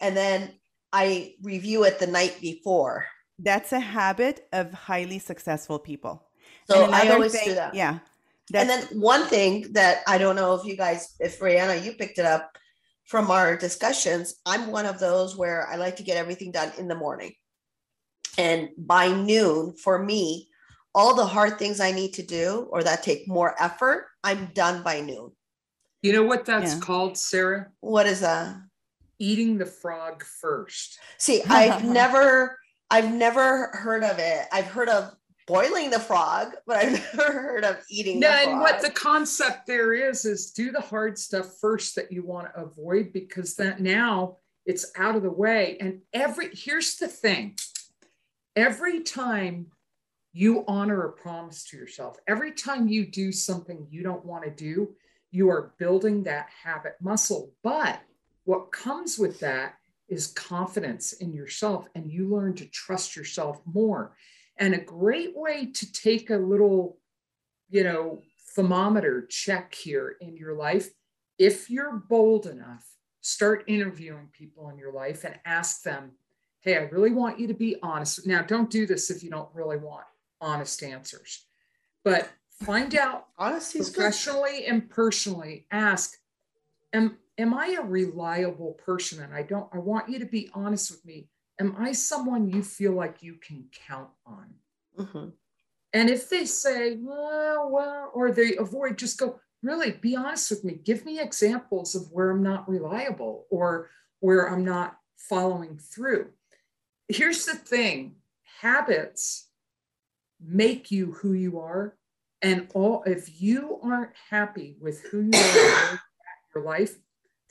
and 0.00 0.16
then 0.16 0.50
i 0.92 1.34
review 1.42 1.84
it 1.84 1.98
the 1.98 2.06
night 2.06 2.36
before 2.40 3.06
That's 3.38 3.72
a 3.72 3.80
habit 3.80 4.46
of 4.52 4.72
highly 4.72 5.18
successful 5.18 5.78
people. 5.78 6.28
so 6.70 6.84
i 6.84 7.00
another 7.02 7.14
always 7.14 7.32
do 7.44 7.54
that 7.54 7.74
Yeah. 7.74 7.98
And 8.54 8.68
then 8.68 8.82
one 8.92 9.24
thing 9.26 9.72
that 9.72 10.02
I 10.06 10.18
don't 10.18 10.36
know 10.36 10.54
if 10.54 10.64
you 10.64 10.76
guys, 10.76 11.14
if 11.20 11.38
Rayana, 11.40 11.84
you 11.84 11.92
picked 11.92 12.18
it 12.18 12.24
up 12.24 12.56
from 13.04 13.30
our 13.30 13.56
discussions, 13.56 14.34
I'm 14.46 14.70
one 14.72 14.86
of 14.86 14.98
those 14.98 15.36
where 15.36 15.66
I 15.68 15.76
like 15.76 15.96
to 15.96 16.02
get 16.02 16.16
everything 16.16 16.50
done 16.52 16.72
in 16.78 16.88
the 16.88 16.94
morning. 16.94 17.32
And 18.38 18.70
by 18.78 19.08
noon, 19.08 19.74
for 19.74 20.02
me, 20.02 20.48
all 20.94 21.14
the 21.14 21.26
hard 21.26 21.58
things 21.58 21.80
I 21.80 21.92
need 21.92 22.14
to 22.14 22.22
do 22.22 22.68
or 22.70 22.82
that 22.82 23.02
take 23.02 23.28
more 23.28 23.54
effort, 23.62 24.06
I'm 24.24 24.46
done 24.54 24.82
by 24.82 25.00
noon. 25.00 25.30
you 26.02 26.12
know 26.14 26.22
what 26.24 26.46
that's 26.46 26.74
Yeah. 26.74 26.80
called 26.80 27.18
sarah 27.18 27.70
What 27.80 28.06
is 28.06 28.20
that? 28.20 28.56
eating 29.18 29.58
the 29.58 29.66
frog 29.66 30.24
first 30.40 30.98
See, 31.18 31.42
I've 31.50 31.84
never, 32.00 32.58
I've 32.90 33.12
never 33.12 33.68
heard 33.74 34.02
of 34.02 34.18
it. 34.18 34.46
I've 34.50 34.66
heard 34.66 34.88
of 34.88 35.14
boiling 35.50 35.90
the 35.90 35.98
frog, 35.98 36.54
but 36.66 36.76
I've 36.76 36.92
never 37.14 37.32
heard 37.32 37.64
of 37.64 37.78
eating. 37.90 38.20
No, 38.20 38.28
and 38.28 38.60
what 38.60 38.80
the 38.80 38.90
concept 38.90 39.66
there 39.66 39.92
is 39.92 40.24
is 40.24 40.52
do 40.52 40.70
the 40.70 40.80
hard 40.80 41.18
stuff 41.18 41.56
first 41.60 41.96
that 41.96 42.12
you 42.12 42.24
want 42.24 42.46
to 42.46 42.60
avoid 42.60 43.12
because 43.12 43.56
that 43.56 43.80
now 43.80 44.36
it's 44.64 44.92
out 44.96 45.16
of 45.16 45.22
the 45.22 45.30
way. 45.30 45.76
And 45.80 46.00
every 46.12 46.54
here's 46.54 46.96
the 46.96 47.08
thing: 47.08 47.56
every 48.54 49.00
time 49.00 49.66
you 50.32 50.64
honor 50.68 51.02
a 51.02 51.12
promise 51.12 51.64
to 51.64 51.76
yourself, 51.76 52.16
every 52.28 52.52
time 52.52 52.86
you 52.86 53.04
do 53.04 53.32
something 53.32 53.88
you 53.90 54.04
don't 54.04 54.24
want 54.24 54.44
to 54.44 54.50
do, 54.50 54.94
you 55.32 55.50
are 55.50 55.74
building 55.78 56.22
that 56.22 56.48
habit 56.62 56.94
muscle. 57.00 57.52
But 57.64 58.00
what 58.44 58.70
comes 58.70 59.18
with 59.18 59.40
that 59.40 59.74
is 60.08 60.28
confidence 60.28 61.12
in 61.14 61.32
yourself, 61.32 61.88
and 61.94 62.10
you 62.10 62.28
learn 62.28 62.54
to 62.56 62.66
trust 62.66 63.16
yourself 63.16 63.60
more. 63.64 64.16
And 64.60 64.74
a 64.74 64.80
great 64.80 65.34
way 65.34 65.66
to 65.66 65.92
take 65.92 66.30
a 66.30 66.36
little, 66.36 66.98
you 67.70 67.82
know, 67.82 68.22
thermometer 68.54 69.26
check 69.26 69.74
here 69.74 70.16
in 70.20 70.36
your 70.36 70.54
life, 70.54 70.90
if 71.38 71.70
you're 71.70 71.96
bold 72.08 72.46
enough, 72.46 72.86
start 73.22 73.64
interviewing 73.66 74.28
people 74.32 74.68
in 74.68 74.76
your 74.76 74.92
life 74.92 75.24
and 75.24 75.38
ask 75.46 75.82
them, 75.82 76.12
hey, 76.60 76.76
I 76.76 76.82
really 76.82 77.12
want 77.12 77.40
you 77.40 77.46
to 77.46 77.54
be 77.54 77.76
honest. 77.82 78.26
Now, 78.26 78.42
don't 78.42 78.70
do 78.70 78.86
this 78.86 79.10
if 79.10 79.22
you 79.22 79.30
don't 79.30 79.48
really 79.54 79.78
want 79.78 80.04
honest 80.42 80.82
answers, 80.82 81.46
but 82.04 82.28
find 82.50 82.94
out 82.94 83.28
Honesty 83.38 83.78
professionally 83.78 84.60
good. 84.60 84.68
and 84.68 84.90
personally. 84.90 85.66
Ask, 85.70 86.18
am, 86.92 87.16
am 87.38 87.54
I 87.54 87.76
a 87.78 87.82
reliable 87.82 88.72
person? 88.72 89.22
And 89.22 89.34
I 89.34 89.42
don't, 89.42 89.68
I 89.72 89.78
want 89.78 90.10
you 90.10 90.18
to 90.18 90.26
be 90.26 90.50
honest 90.52 90.90
with 90.90 91.04
me. 91.06 91.28
Am 91.60 91.76
I 91.78 91.92
someone 91.92 92.48
you 92.48 92.62
feel 92.62 92.92
like 92.92 93.22
you 93.22 93.34
can 93.34 93.66
count 93.86 94.08
on? 94.26 94.46
Mm-hmm. 94.98 95.28
And 95.92 96.10
if 96.10 96.30
they 96.30 96.46
say, 96.46 96.96
well, 96.98 97.68
well, 97.70 98.10
or 98.14 98.32
they 98.32 98.56
avoid, 98.56 98.96
just 98.96 99.18
go, 99.18 99.40
really 99.62 99.92
be 99.92 100.16
honest 100.16 100.50
with 100.50 100.64
me. 100.64 100.80
Give 100.82 101.04
me 101.04 101.20
examples 101.20 101.94
of 101.94 102.10
where 102.12 102.30
I'm 102.30 102.42
not 102.42 102.68
reliable 102.68 103.46
or 103.50 103.90
where 104.20 104.48
I'm 104.48 104.64
not 104.64 104.98
following 105.16 105.78
through. 105.78 106.30
Here's 107.08 107.44
the 107.44 107.54
thing 107.54 108.16
habits 108.60 109.48
make 110.40 110.90
you 110.90 111.12
who 111.12 111.32
you 111.32 111.60
are. 111.60 111.96
And 112.42 112.68
all 112.72 113.02
if 113.04 113.40
you 113.40 113.78
aren't 113.82 114.12
happy 114.30 114.76
with 114.80 115.02
who 115.02 115.22
you 115.22 115.38
are 115.38 115.92
in 115.92 115.98
your 116.54 116.64
life, 116.64 116.96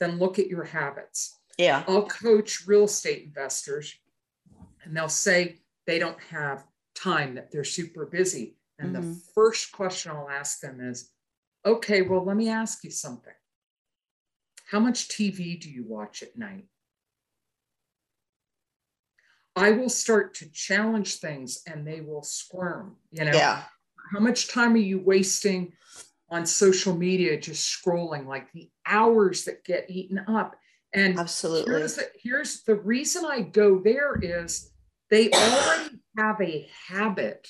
then 0.00 0.18
look 0.18 0.40
at 0.40 0.48
your 0.48 0.64
habits. 0.64 1.39
Yeah. 1.60 1.84
I'll 1.86 2.06
coach 2.06 2.66
real 2.66 2.84
estate 2.84 3.22
investors 3.22 3.94
and 4.82 4.96
they'll 4.96 5.10
say 5.10 5.58
they 5.86 5.98
don't 5.98 6.20
have 6.30 6.64
time, 6.94 7.34
that 7.34 7.52
they're 7.52 7.64
super 7.64 8.06
busy. 8.06 8.56
And 8.78 8.96
mm-hmm. 8.96 9.10
the 9.10 9.20
first 9.34 9.70
question 9.70 10.10
I'll 10.10 10.30
ask 10.30 10.60
them 10.60 10.80
is, 10.80 11.10
okay, 11.66 12.00
well, 12.00 12.24
let 12.24 12.36
me 12.38 12.48
ask 12.48 12.82
you 12.82 12.90
something. 12.90 13.34
How 14.70 14.80
much 14.80 15.08
TV 15.08 15.60
do 15.60 15.68
you 15.68 15.84
watch 15.86 16.22
at 16.22 16.38
night? 16.38 16.64
I 19.54 19.72
will 19.72 19.90
start 19.90 20.32
to 20.36 20.50
challenge 20.50 21.16
things 21.16 21.60
and 21.66 21.86
they 21.86 22.00
will 22.00 22.22
squirm, 22.22 22.96
you 23.10 23.26
know? 23.26 23.32
Yeah. 23.32 23.64
How 24.14 24.20
much 24.20 24.48
time 24.48 24.72
are 24.72 24.78
you 24.78 24.98
wasting 24.98 25.74
on 26.30 26.46
social 26.46 26.96
media 26.96 27.38
just 27.38 27.68
scrolling, 27.68 28.26
like 28.26 28.50
the 28.52 28.70
hours 28.86 29.44
that 29.44 29.62
get 29.64 29.90
eaten 29.90 30.20
up? 30.26 30.56
And 30.92 31.18
absolutely 31.18 31.74
here's 31.74 31.94
the, 31.94 32.08
here's 32.20 32.62
the 32.62 32.74
reason 32.74 33.24
I 33.24 33.42
go 33.42 33.78
there 33.78 34.18
is 34.20 34.70
they 35.10 35.30
already 35.30 36.00
have 36.16 36.40
a 36.40 36.68
habit. 36.88 37.48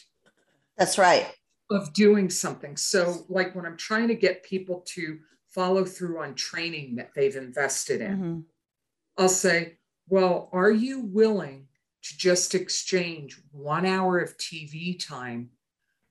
That's 0.77 0.99
right. 0.99 1.27
Of 1.71 1.93
doing 1.93 2.31
something. 2.31 2.77
So, 2.77 3.25
like 3.29 3.55
when 3.55 3.67
I'm 3.67 3.77
trying 3.77 4.09
to 4.09 4.15
get 4.15 4.43
people 4.43 4.85
to 4.89 5.19
follow 5.49 5.85
through 5.85 6.23
on 6.23 6.35
training 6.35 6.97
that 6.97 7.11
they've 7.15 7.37
invested 7.37 8.01
in, 8.01 8.13
mm-hmm. 8.13 8.41
I'll 9.19 9.29
say, 9.29 9.79
Well, 10.09 10.49
are 10.53 10.71
you 10.71 11.01
willing 11.01 11.69
to 12.03 12.19
just 12.19 12.55
exchange 12.55 13.41
one 13.53 13.87
hour 13.87 14.19
of 14.19 14.37
TV 14.39 14.99
time 15.05 15.51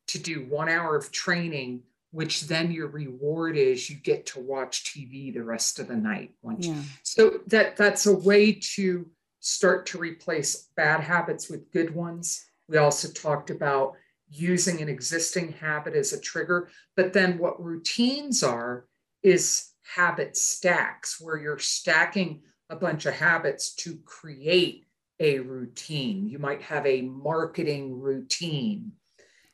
to 0.08 0.20
do 0.20 0.46
one 0.46 0.70
hour 0.70 0.96
of 0.96 1.12
training, 1.12 1.84
which 2.12 2.48
then 2.48 2.72
your 2.72 2.88
reward 2.88 3.56
is 3.56 3.90
you 3.90 3.96
get 3.96 4.26
to 4.28 4.40
watch 4.40 4.84
TV 4.84 5.34
the 5.34 5.44
rest 5.44 5.80
of 5.80 5.88
the 5.88 5.96
night. 5.96 6.32
Yeah. 6.58 6.82
So 7.04 7.42
that 7.48 7.78
that's 7.78 8.06
a 8.06 8.16
way 8.16 8.54
to 8.76 9.06
start 9.40 9.86
to 9.88 9.98
replace 9.98 10.70
bad 10.76 11.02
habits 11.02 11.50
with 11.50 11.72
good 11.72 11.94
ones. 11.94 12.46
We 12.68 12.78
also 12.78 13.10
talked 13.10 13.50
about 13.50 13.94
using 14.30 14.82
an 14.82 14.90
existing 14.90 15.54
habit 15.54 15.96
as 15.96 16.14
a 16.14 16.20
trigger, 16.20 16.70
but 16.96 17.14
then 17.14 17.38
what 17.38 17.64
routines 17.64 18.44
are 18.44 18.86
is 19.24 19.72
habit 19.96 20.38
stacks 20.38 21.20
where 21.20 21.38
you're 21.38 21.60
stacking 21.60 22.42
a 22.70 22.76
bunch 22.76 23.06
of 23.06 23.14
habits 23.14 23.74
to 23.74 23.98
create 24.06 24.86
a 25.20 25.40
routine. 25.40 26.28
You 26.28 26.40
might 26.40 26.62
have 26.62 26.86
a 26.86 27.02
marketing 27.02 28.00
routine, 28.00 28.94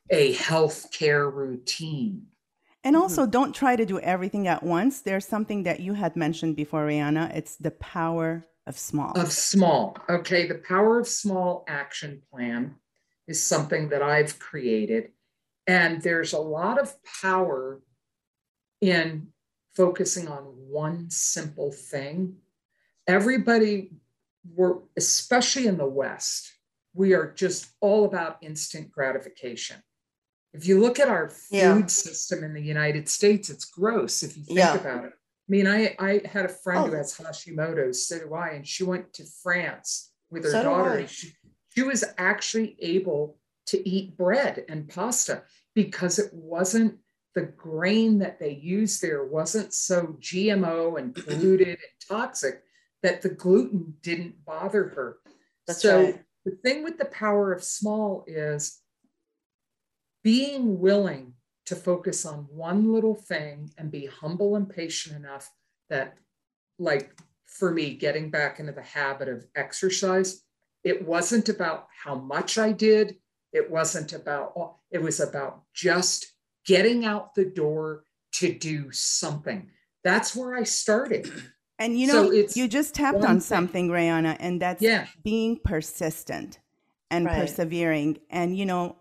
a 0.10 0.34
healthcare 0.36 1.32
routine. 1.32 2.28
And 2.86 2.96
also, 2.96 3.24
mm-hmm. 3.24 3.32
don't 3.32 3.54
try 3.54 3.76
to 3.76 3.86
do 3.86 4.00
everything 4.00 4.48
at 4.48 4.64
once. 4.64 5.02
There's 5.02 5.28
something 5.28 5.64
that 5.64 5.80
you 5.80 5.94
had 5.94 6.16
mentioned 6.16 6.56
before, 6.56 6.86
Rayana. 6.86 7.36
It's 7.36 7.56
the 7.56 7.72
power 7.72 8.46
of 8.68 8.78
small. 8.78 9.12
Of 9.20 9.32
small. 9.32 9.98
Okay. 10.08 10.48
The 10.48 10.62
power 10.68 11.00
of 11.00 11.08
small 11.08 11.66
action 11.68 12.22
plan 12.32 12.76
is 13.28 13.44
something 13.44 13.90
that 13.90 14.04
I've 14.04 14.40
created. 14.40 15.10
And 15.68 16.02
there's 16.02 16.34
a 16.34 16.40
lot 16.40 16.80
of 16.80 16.94
power 17.22 17.82
in 18.82 19.30
focusing 19.76 20.28
on 20.28 20.44
one 20.44 21.10
simple 21.10 21.72
thing. 21.72 22.36
Everybody 23.08 23.92
we're 24.54 24.78
especially 24.96 25.68
in 25.68 25.78
the 25.78 25.88
West, 25.88 26.54
we 26.94 27.14
are 27.14 27.32
just 27.32 27.68
all 27.82 28.06
about 28.06 28.38
instant 28.42 28.92
gratification. 28.92 29.78
If 30.56 30.68
you 30.68 30.80
look 30.80 31.00
at 31.00 31.10
our 31.10 31.30
food 31.30 31.58
yeah. 31.58 31.86
system 31.88 32.44
in 32.44 32.54
the 32.54 32.62
United 32.62 33.10
States, 33.10 33.50
it's 33.50 33.66
gross 33.66 34.24
if 34.24 34.38
you 34.38 34.44
think 34.44 34.60
yeah. 34.60 34.76
about 34.76 35.06
it. 35.06 35.12
I 35.14 35.50
mean, 35.50 35.68
I, 35.68 35.96
I 36.00 36.22
had 36.26 36.46
a 36.46 36.50
friend 36.50 36.86
oh. 36.86 36.88
who 36.88 36.96
has 36.96 37.16
Hashimoto's, 37.16 38.08
so 38.08 38.20
do 38.20 38.34
I, 38.34 38.50
and 38.50 38.68
she 38.68 38.84
went 38.84 39.14
to 39.14 39.24
France 39.44 40.12
with 40.32 40.44
her 40.44 40.52
so 40.52 40.64
daughter. 40.64 41.08
She, 41.08 41.34
she 41.76 41.84
was 41.84 42.04
actually 42.18 42.78
able 42.80 43.38
to 43.68 43.88
eat 43.88 44.18
bread 44.18 44.66
and 44.70 44.88
pasta 44.88 45.44
because 45.76 46.20
it 46.20 46.34
wasn't 46.34 46.98
the 47.36 47.44
grain 47.44 48.20
that 48.20 48.40
they 48.40 48.54
used 48.54 49.02
there 49.02 49.26
wasn't 49.26 49.74
so 49.74 50.16
GMO 50.20 50.98
and 50.98 51.14
polluted 51.26 51.68
and 51.68 51.78
toxic 52.08 52.64
that 53.04 53.22
the 53.22 53.30
gluten 53.30 53.94
didn't 54.02 54.44
bother 54.46 54.86
her. 54.90 55.18
That's 55.68 55.82
so 55.82 56.06
right. 56.06 56.24
the 56.46 56.58
thing 56.64 56.84
with 56.84 56.98
the 56.98 57.06
power 57.06 57.54
of 57.54 57.64
small 57.64 58.24
is 58.26 58.82
being 60.26 60.80
willing 60.80 61.34
to 61.68 61.76
focus 61.76 62.26
on 62.26 62.48
one 62.50 62.92
little 62.92 63.14
thing 63.14 63.70
and 63.78 63.92
be 63.92 64.08
humble 64.08 64.56
and 64.56 64.68
patient 64.68 65.16
enough 65.16 65.52
that 65.88 66.18
like 66.80 67.16
for 67.46 67.72
me 67.72 67.94
getting 67.94 68.32
back 68.32 68.60
into 68.60 68.72
the 68.72 68.82
habit 68.82 69.30
of 69.30 69.46
exercise 69.56 70.42
it 70.84 71.06
wasn't 71.08 71.48
about 71.48 71.88
how 72.04 72.16
much 72.16 72.58
i 72.58 72.72
did 72.72 73.16
it 73.54 73.70
wasn't 73.70 74.14
about 74.14 74.52
oh, 74.58 74.76
it 74.90 75.02
was 75.02 75.20
about 75.20 75.62
just 75.76 76.34
getting 76.66 77.06
out 77.06 77.36
the 77.36 77.46
door 77.46 78.04
to 78.32 78.52
do 78.52 78.92
something 78.92 79.70
that's 80.04 80.36
where 80.36 80.56
i 80.56 80.64
started 80.64 81.32
and 81.80 82.00
you 82.00 82.08
know, 82.08 82.32
so 82.32 82.60
you 82.60 82.70
just 82.70 82.96
tapped 82.96 83.26
on 83.26 83.42
something, 83.42 83.90
Rayana, 83.90 84.38
and 84.40 84.62
that's 84.62 84.82
yeah. 84.82 85.08
being 85.26 85.60
persistent 85.62 86.60
and 87.12 87.26
right. 87.26 87.42
persevering. 87.42 88.20
And 88.30 88.58
you 88.58 88.66
know, 88.66 88.96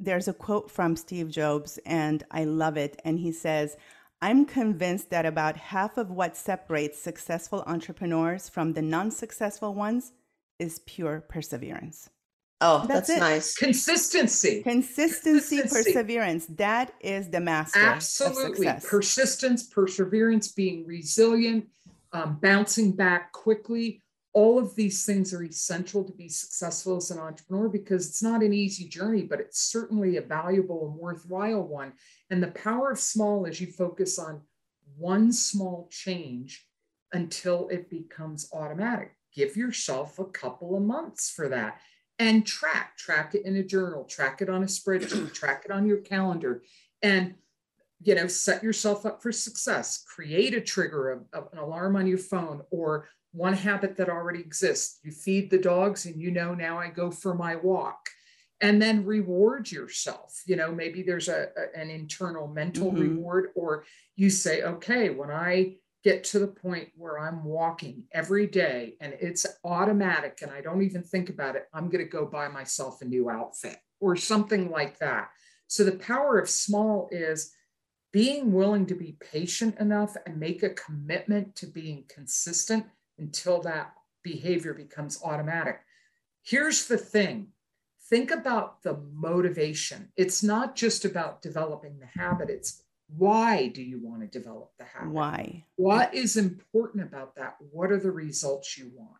there's 0.00 0.28
a 0.28 0.32
quote 0.32 0.70
from 0.70 0.96
Steve 0.96 1.30
Jobs, 1.30 1.78
and 1.84 2.24
I 2.30 2.44
love 2.44 2.76
it. 2.76 3.00
And 3.04 3.18
he 3.18 3.32
says, 3.32 3.76
I'm 4.22 4.44
convinced 4.44 5.10
that 5.10 5.26
about 5.26 5.56
half 5.56 5.96
of 5.96 6.10
what 6.10 6.36
separates 6.36 7.00
successful 7.00 7.62
entrepreneurs 7.66 8.48
from 8.48 8.72
the 8.72 8.82
non 8.82 9.10
successful 9.10 9.74
ones 9.74 10.12
is 10.58 10.80
pure 10.80 11.20
perseverance. 11.20 12.10
Oh, 12.62 12.84
that's, 12.86 13.08
that's 13.08 13.20
nice. 13.20 13.56
Consistency. 13.56 14.62
Consistency, 14.62 15.60
Consistency, 15.60 15.92
perseverance. 15.92 16.46
That 16.46 16.92
is 17.00 17.30
the 17.30 17.40
master. 17.40 17.78
Absolutely. 17.78 18.68
Persistence, 18.86 19.66
perseverance, 19.66 20.52
being 20.52 20.86
resilient, 20.86 21.68
um, 22.12 22.38
bouncing 22.42 22.92
back 22.92 23.32
quickly. 23.32 24.02
All 24.32 24.58
of 24.58 24.76
these 24.76 25.04
things 25.04 25.34
are 25.34 25.42
essential 25.42 26.04
to 26.04 26.12
be 26.12 26.28
successful 26.28 26.96
as 26.96 27.10
an 27.10 27.18
entrepreneur 27.18 27.68
because 27.68 28.08
it's 28.08 28.22
not 28.22 28.42
an 28.42 28.52
easy 28.52 28.86
journey, 28.86 29.22
but 29.22 29.40
it's 29.40 29.60
certainly 29.60 30.16
a 30.16 30.22
valuable 30.22 30.86
and 30.86 30.94
worthwhile 30.94 31.62
one. 31.62 31.92
And 32.30 32.42
the 32.42 32.52
power 32.52 32.92
of 32.92 33.00
small 33.00 33.44
is 33.46 33.60
you 33.60 33.66
focus 33.66 34.18
on 34.18 34.42
one 34.96 35.32
small 35.32 35.88
change 35.90 36.66
until 37.12 37.68
it 37.68 37.90
becomes 37.90 38.48
automatic. 38.52 39.16
Give 39.34 39.56
yourself 39.56 40.18
a 40.18 40.24
couple 40.24 40.76
of 40.76 40.82
months 40.82 41.30
for 41.30 41.48
that. 41.48 41.80
and 42.20 42.46
track, 42.46 42.98
track 42.98 43.34
it 43.34 43.46
in 43.46 43.56
a 43.56 43.62
journal, 43.62 44.04
track 44.04 44.42
it 44.42 44.50
on 44.50 44.62
a 44.62 44.66
spreadsheet, 44.66 45.32
track 45.40 45.64
it 45.64 45.70
on 45.70 45.86
your 45.86 45.96
calendar, 45.98 46.62
and 47.02 47.34
you 48.02 48.14
know, 48.14 48.26
set 48.26 48.62
yourself 48.62 49.04
up 49.04 49.22
for 49.22 49.32
success. 49.32 50.04
Create 50.06 50.54
a 50.54 50.60
trigger 50.60 51.10
of, 51.10 51.48
an 51.52 51.58
alarm 51.58 51.96
on 51.96 52.06
your 52.06 52.18
phone 52.18 52.62
or 52.70 53.08
one 53.32 53.54
habit 53.54 53.96
that 53.96 54.08
already 54.08 54.40
exists. 54.40 54.98
You 55.02 55.12
feed 55.12 55.50
the 55.50 55.58
dogs, 55.58 56.06
and 56.06 56.20
you 56.20 56.30
know 56.30 56.54
now 56.54 56.78
I 56.78 56.88
go 56.88 57.10
for 57.10 57.34
my 57.34 57.56
walk 57.56 58.08
and 58.60 58.80
then 58.80 59.04
reward 59.04 59.70
yourself 59.70 60.42
you 60.46 60.56
know 60.56 60.72
maybe 60.72 61.02
there's 61.02 61.28
a, 61.28 61.48
a 61.56 61.78
an 61.78 61.90
internal 61.90 62.46
mental 62.46 62.90
mm-hmm. 62.90 63.00
reward 63.00 63.50
or 63.54 63.84
you 64.16 64.30
say 64.30 64.62
okay 64.62 65.10
when 65.10 65.30
i 65.30 65.74
get 66.02 66.24
to 66.24 66.38
the 66.38 66.46
point 66.46 66.88
where 66.96 67.18
i'm 67.18 67.44
walking 67.44 68.04
every 68.12 68.46
day 68.46 68.94
and 69.00 69.14
it's 69.20 69.46
automatic 69.64 70.40
and 70.42 70.50
i 70.50 70.60
don't 70.60 70.82
even 70.82 71.02
think 71.02 71.28
about 71.28 71.56
it 71.56 71.68
i'm 71.72 71.88
going 71.88 72.04
to 72.04 72.10
go 72.10 72.26
buy 72.26 72.48
myself 72.48 73.02
a 73.02 73.04
new 73.04 73.30
outfit 73.30 73.76
or 74.00 74.16
something 74.16 74.70
like 74.70 74.98
that 74.98 75.30
so 75.66 75.84
the 75.84 75.92
power 75.92 76.38
of 76.38 76.48
small 76.48 77.08
is 77.10 77.52
being 78.12 78.52
willing 78.52 78.86
to 78.86 78.94
be 78.94 79.16
patient 79.32 79.78
enough 79.78 80.16
and 80.26 80.36
make 80.36 80.64
a 80.64 80.70
commitment 80.70 81.54
to 81.54 81.66
being 81.66 82.04
consistent 82.08 82.84
until 83.20 83.60
that 83.60 83.92
behavior 84.22 84.74
becomes 84.74 85.22
automatic 85.22 85.80
here's 86.42 86.86
the 86.88 86.98
thing 86.98 87.48
think 88.10 88.32
about 88.32 88.82
the 88.82 88.98
motivation. 89.14 90.12
It's 90.16 90.42
not 90.42 90.74
just 90.74 91.04
about 91.04 91.40
developing 91.40 91.98
the 91.98 92.20
habit, 92.20 92.50
it's 92.50 92.82
why 93.16 93.68
do 93.68 93.82
you 93.82 94.00
want 94.02 94.20
to 94.22 94.26
develop 94.26 94.72
the 94.78 94.84
habit? 94.84 95.10
Why? 95.10 95.64
What 95.76 96.14
is 96.14 96.36
important 96.36 97.04
about 97.04 97.36
that? 97.36 97.56
What 97.70 97.90
are 97.90 97.98
the 97.98 98.10
results 98.10 98.76
you 98.76 98.90
want? 98.94 99.16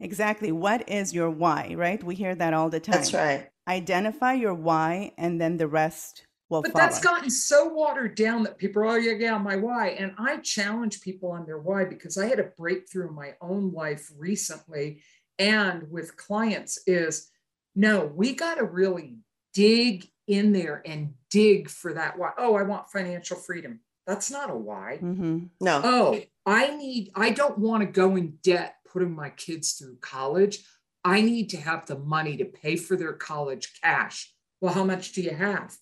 Exactly. 0.00 0.50
What 0.50 0.88
is 0.88 1.14
your 1.14 1.30
why, 1.30 1.74
right? 1.76 2.02
We 2.02 2.14
hear 2.14 2.34
that 2.34 2.54
all 2.54 2.70
the 2.70 2.80
time. 2.80 2.96
That's 2.96 3.14
right. 3.14 3.48
Identify 3.68 4.34
your 4.34 4.54
why 4.54 5.12
and 5.18 5.40
then 5.40 5.58
the 5.58 5.68
rest 5.68 6.26
will 6.50 6.62
but 6.62 6.72
follow. 6.72 6.84
that's 6.84 7.00
gotten 7.00 7.30
so 7.30 7.68
watered 7.68 8.14
down 8.14 8.42
that 8.42 8.58
people 8.58 8.82
are, 8.82 8.86
oh, 8.88 8.96
yeah, 8.96 9.12
yeah, 9.12 9.38
my 9.38 9.56
why. 9.56 9.90
And 9.90 10.12
I 10.18 10.38
challenge 10.38 11.00
people 11.00 11.30
on 11.30 11.46
their 11.46 11.58
why 11.58 11.84
because 11.84 12.18
I 12.18 12.26
had 12.26 12.40
a 12.40 12.50
breakthrough 12.58 13.08
in 13.08 13.14
my 13.14 13.34
own 13.40 13.72
life 13.72 14.10
recently 14.18 15.02
and 15.38 15.90
with 15.90 16.16
clients 16.16 16.80
is 16.86 17.30
no, 17.74 18.04
we 18.04 18.34
got 18.34 18.56
to 18.56 18.64
really 18.64 19.16
dig 19.54 20.06
in 20.26 20.52
there 20.52 20.82
and 20.84 21.14
dig 21.30 21.68
for 21.70 21.94
that 21.94 22.18
why. 22.18 22.32
Oh, 22.36 22.56
I 22.56 22.62
want 22.62 22.90
financial 22.90 23.36
freedom. 23.36 23.80
That's 24.06 24.30
not 24.30 24.50
a 24.50 24.56
why. 24.56 24.98
Mm-hmm. 25.00 25.46
No. 25.60 25.80
Oh, 25.84 26.20
I 26.44 26.76
need, 26.76 27.10
I 27.14 27.30
don't 27.30 27.58
want 27.58 27.82
to 27.82 27.86
go 27.86 28.16
in 28.16 28.38
debt 28.42 28.74
putting 28.92 29.14
my 29.14 29.30
kids 29.30 29.72
through 29.72 29.96
college. 30.00 30.64
I 31.04 31.20
need 31.20 31.50
to 31.50 31.56
have 31.56 31.86
the 31.86 31.98
money 31.98 32.36
to 32.38 32.44
pay 32.44 32.76
for 32.76 32.96
their 32.96 33.12
college 33.12 33.72
cash. 33.82 34.34
Well, 34.60 34.74
how 34.74 34.84
much 34.84 35.12
do 35.12 35.22
you 35.22 35.30
have? 35.30 35.76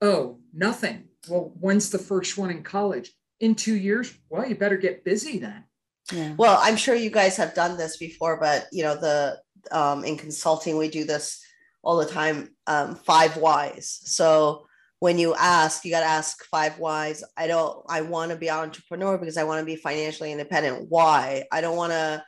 Oh, 0.00 0.38
nothing. 0.52 1.04
Well, 1.28 1.52
when's 1.58 1.90
the 1.90 1.98
first 1.98 2.38
one 2.38 2.50
in 2.50 2.62
college? 2.62 3.10
In 3.40 3.54
two 3.54 3.76
years? 3.76 4.16
Well, 4.28 4.48
you 4.48 4.54
better 4.54 4.76
get 4.76 5.04
busy 5.04 5.38
then. 5.38 5.64
Yeah. 6.12 6.34
Well, 6.36 6.58
I'm 6.60 6.76
sure 6.76 6.94
you 6.94 7.10
guys 7.10 7.36
have 7.36 7.54
done 7.54 7.76
this 7.76 7.96
before, 7.98 8.40
but 8.40 8.66
you 8.72 8.82
know, 8.82 8.94
the 8.94 9.40
um, 9.70 10.04
in 10.04 10.16
consulting, 10.16 10.76
we 10.76 10.88
do 10.88 11.04
this 11.04 11.40
all 11.82 11.96
the 11.96 12.06
time 12.06 12.48
um, 12.66 12.96
five 12.96 13.36
whys. 13.36 14.00
So 14.04 14.66
when 15.00 15.18
you 15.18 15.34
ask, 15.34 15.84
you 15.84 15.90
got 15.90 16.00
to 16.00 16.06
ask 16.06 16.44
five 16.46 16.78
whys. 16.78 17.22
I 17.36 17.46
don't, 17.46 17.84
I 17.88 18.00
want 18.00 18.30
to 18.32 18.36
be 18.36 18.48
an 18.48 18.58
entrepreneur 18.58 19.16
because 19.18 19.36
I 19.36 19.44
want 19.44 19.60
to 19.60 19.66
be 19.66 19.76
financially 19.76 20.32
independent. 20.32 20.86
Why? 20.88 21.44
I 21.52 21.60
don't 21.60 21.76
want 21.76 21.92
to 21.92 22.24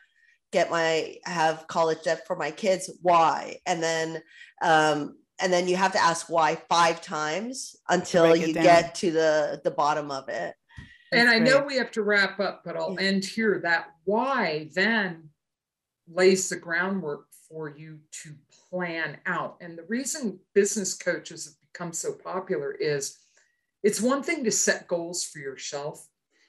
get 0.52 0.70
my, 0.70 1.16
have 1.24 1.66
college 1.66 2.02
debt 2.04 2.26
for 2.26 2.36
my 2.36 2.50
kids. 2.50 2.90
Why? 3.02 3.56
And 3.66 3.82
then, 3.82 4.22
um, 4.62 5.16
and 5.42 5.52
then 5.52 5.68
you 5.68 5.76
have 5.76 5.92
to 5.92 6.02
ask 6.02 6.28
why 6.28 6.56
five 6.68 7.00
times 7.00 7.76
until 7.88 8.34
you 8.36 8.52
get 8.52 8.94
to 8.96 9.10
the 9.10 9.60
the 9.64 9.70
bottom 9.70 10.10
of 10.10 10.28
it. 10.28 10.54
and 11.12 11.28
I 11.28 11.38
know 11.38 11.62
we 11.62 11.76
have 11.76 11.90
to 11.92 12.02
wrap 12.02 12.38
up, 12.40 12.62
but 12.64 12.76
I'll 12.76 12.98
end 12.98 13.24
here. 13.24 13.60
That 13.62 13.86
why 14.04 14.70
then 14.74 15.30
lays 16.08 16.48
the 16.48 16.56
groundwork 16.56 17.26
for 17.48 17.68
you 17.68 17.98
to 18.22 18.34
plan 18.70 19.18
out. 19.26 19.56
And 19.60 19.76
the 19.76 19.84
reason 19.88 20.38
business 20.54 20.94
coaches 20.94 21.46
have 21.46 21.54
become 21.72 21.92
so 21.92 22.12
popular 22.12 22.72
is 22.72 23.18
it's 23.82 24.00
one 24.00 24.22
thing 24.22 24.44
to 24.44 24.50
set 24.50 24.88
goals 24.88 25.24
for 25.24 25.38
yourself. 25.38 26.06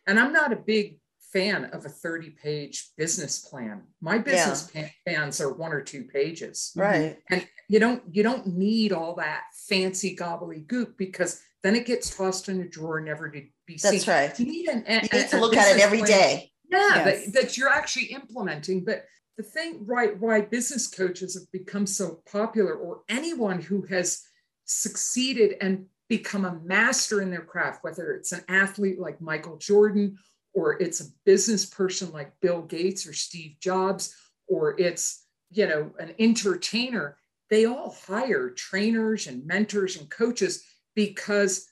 And 0.07 0.19
I'm 0.19 0.33
not 0.33 0.53
a 0.53 0.57
big 0.57 0.99
fan 1.31 1.65
of 1.65 1.85
a 1.85 1.89
30 1.89 2.31
page 2.31 2.91
business 2.97 3.39
plan. 3.39 3.83
My 4.01 4.17
business 4.17 4.69
yeah. 4.73 4.89
plans 5.05 5.39
are 5.39 5.53
one 5.53 5.71
or 5.71 5.81
two 5.81 6.03
pages. 6.03 6.71
Right. 6.75 7.17
And 7.29 7.47
you 7.71 7.79
don't 7.79 8.03
you 8.11 8.21
don't 8.21 8.45
need 8.47 8.91
all 8.91 9.15
that 9.15 9.43
fancy 9.53 10.13
gobbledygook 10.13 10.97
because 10.97 11.41
then 11.63 11.73
it 11.73 11.85
gets 11.85 12.13
tossed 12.13 12.49
in 12.49 12.59
a 12.59 12.67
drawer 12.67 12.99
never 12.99 13.29
to 13.29 13.43
be 13.65 13.77
seen. 13.77 13.93
That's 13.93 14.07
right. 14.09 14.37
You 14.37 14.45
need, 14.45 14.67
an, 14.67 14.83
you 14.87 15.19
need 15.19 15.29
to 15.29 15.39
look 15.39 15.55
at 15.55 15.73
it 15.73 15.81
every 15.81 15.99
plan. 15.99 16.09
day. 16.09 16.51
Yeah, 16.69 16.79
yes. 16.79 17.25
that, 17.25 17.33
that, 17.33 17.57
you're 17.57 17.69
actually 17.69 18.07
implementing. 18.07 18.83
But 18.83 19.05
the 19.37 19.43
thing 19.43 19.85
right 19.85 20.19
why 20.19 20.41
business 20.41 20.87
coaches 20.87 21.35
have 21.35 21.49
become 21.53 21.87
so 21.87 22.21
popular 22.29 22.73
or 22.73 23.03
anyone 23.07 23.61
who 23.61 23.83
has 23.83 24.21
succeeded 24.65 25.55
and 25.61 25.85
become 26.09 26.43
a 26.43 26.59
master 26.65 27.21
in 27.21 27.31
their 27.31 27.41
craft 27.41 27.83
whether 27.83 28.11
it's 28.11 28.33
an 28.33 28.43
athlete 28.49 28.99
like 28.99 29.19
michael 29.21 29.57
jordan 29.57 30.17
or 30.53 30.79
it's 30.81 30.99
a 30.99 31.05
business 31.25 31.65
person 31.65 32.11
like 32.11 32.33
bill 32.41 32.61
gates 32.61 33.07
or 33.07 33.13
steve 33.13 33.55
jobs 33.59 34.13
or 34.47 34.79
it's 34.79 35.25
you 35.49 35.65
know 35.65 35.89
an 35.99 36.13
entertainer 36.19 37.17
they 37.51 37.65
all 37.65 37.95
hire 38.07 38.49
trainers 38.49 39.27
and 39.27 39.45
mentors 39.45 39.97
and 39.97 40.09
coaches 40.09 40.63
because 40.95 41.67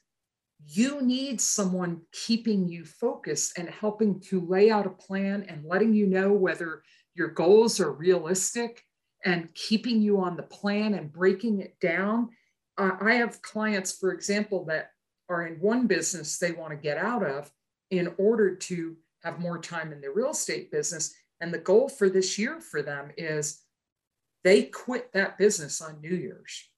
you 0.68 1.02
need 1.02 1.40
someone 1.40 2.02
keeping 2.12 2.68
you 2.68 2.84
focused 2.84 3.58
and 3.58 3.70
helping 3.70 4.20
to 4.20 4.42
lay 4.42 4.70
out 4.70 4.86
a 4.86 4.90
plan 4.90 5.46
and 5.48 5.66
letting 5.66 5.94
you 5.94 6.06
know 6.06 6.34
whether 6.34 6.84
your 7.16 7.30
goals 7.30 7.80
are 7.80 7.94
realistic 7.94 8.84
and 9.24 9.54
keeping 9.56 10.02
you 10.02 10.20
on 10.20 10.36
the 10.36 10.44
plan 10.44 10.94
and 10.94 11.14
breaking 11.14 11.62
it 11.62 11.80
down. 11.80 12.30
Uh, 12.78 12.92
I 13.00 13.14
have 13.14 13.42
clients, 13.42 13.98
for 13.98 14.12
example, 14.12 14.66
that 14.66 14.92
are 15.30 15.48
in 15.48 15.56
one 15.62 15.88
business 15.88 16.38
they 16.38 16.52
want 16.52 16.72
to 16.72 16.78
get 16.78 16.98
out 16.98 17.26
of 17.26 17.50
in 17.90 18.14
order 18.18 18.54
to 18.54 18.98
have 19.24 19.40
more 19.40 19.60
time 19.60 19.94
in 19.94 20.02
the 20.02 20.12
real 20.12 20.32
estate 20.32 20.72
business. 20.72 21.14
And 21.40 21.54
the 21.54 21.58
goal 21.58 21.88
for 21.88 22.10
this 22.10 22.38
year 22.38 22.60
for 22.60 22.82
them 22.82 23.12
is 23.18 23.62
they 24.44 24.64
quit 24.64 25.12
that 25.14 25.38
business 25.38 25.82
on 25.82 26.02
New 26.02 26.16
Year's. 26.16 26.70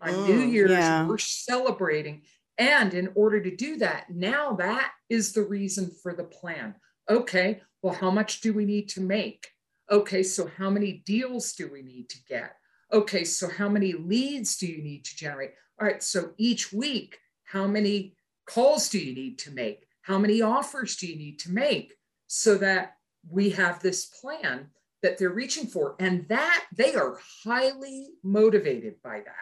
On 0.00 0.10
mm, 0.10 0.28
New 0.28 0.40
Year's, 0.40 0.70
yeah. 0.70 1.06
we're 1.06 1.18
celebrating. 1.18 2.22
And 2.56 2.92
in 2.94 3.10
order 3.14 3.40
to 3.40 3.54
do 3.54 3.78
that, 3.78 4.10
now 4.10 4.52
that 4.54 4.92
is 5.08 5.32
the 5.32 5.42
reason 5.42 5.90
for 6.02 6.12
the 6.12 6.24
plan. 6.24 6.74
Okay, 7.08 7.60
well, 7.82 7.94
how 7.94 8.10
much 8.10 8.40
do 8.40 8.52
we 8.52 8.64
need 8.64 8.88
to 8.90 9.00
make? 9.00 9.48
Okay, 9.90 10.22
so 10.22 10.50
how 10.58 10.68
many 10.68 11.02
deals 11.06 11.52
do 11.52 11.70
we 11.72 11.82
need 11.82 12.08
to 12.10 12.18
get? 12.28 12.56
Okay, 12.92 13.24
so 13.24 13.48
how 13.48 13.68
many 13.68 13.92
leads 13.92 14.56
do 14.56 14.66
you 14.66 14.82
need 14.82 15.04
to 15.04 15.16
generate? 15.16 15.52
All 15.80 15.86
right, 15.86 16.02
so 16.02 16.32
each 16.36 16.72
week, 16.72 17.18
how 17.44 17.66
many 17.66 18.16
calls 18.46 18.88
do 18.88 18.98
you 18.98 19.14
need 19.14 19.38
to 19.40 19.52
make? 19.52 19.86
How 20.02 20.18
many 20.18 20.42
offers 20.42 20.96
do 20.96 21.06
you 21.06 21.16
need 21.16 21.38
to 21.40 21.52
make 21.52 21.94
so 22.26 22.56
that 22.58 22.96
we 23.30 23.50
have 23.50 23.80
this 23.80 24.06
plan 24.06 24.68
that 25.02 25.18
they're 25.18 25.30
reaching 25.30 25.66
for? 25.66 25.96
And 25.98 26.26
that 26.28 26.64
they 26.74 26.94
are 26.94 27.18
highly 27.44 28.08
motivated 28.22 28.96
by 29.02 29.20
that. 29.20 29.34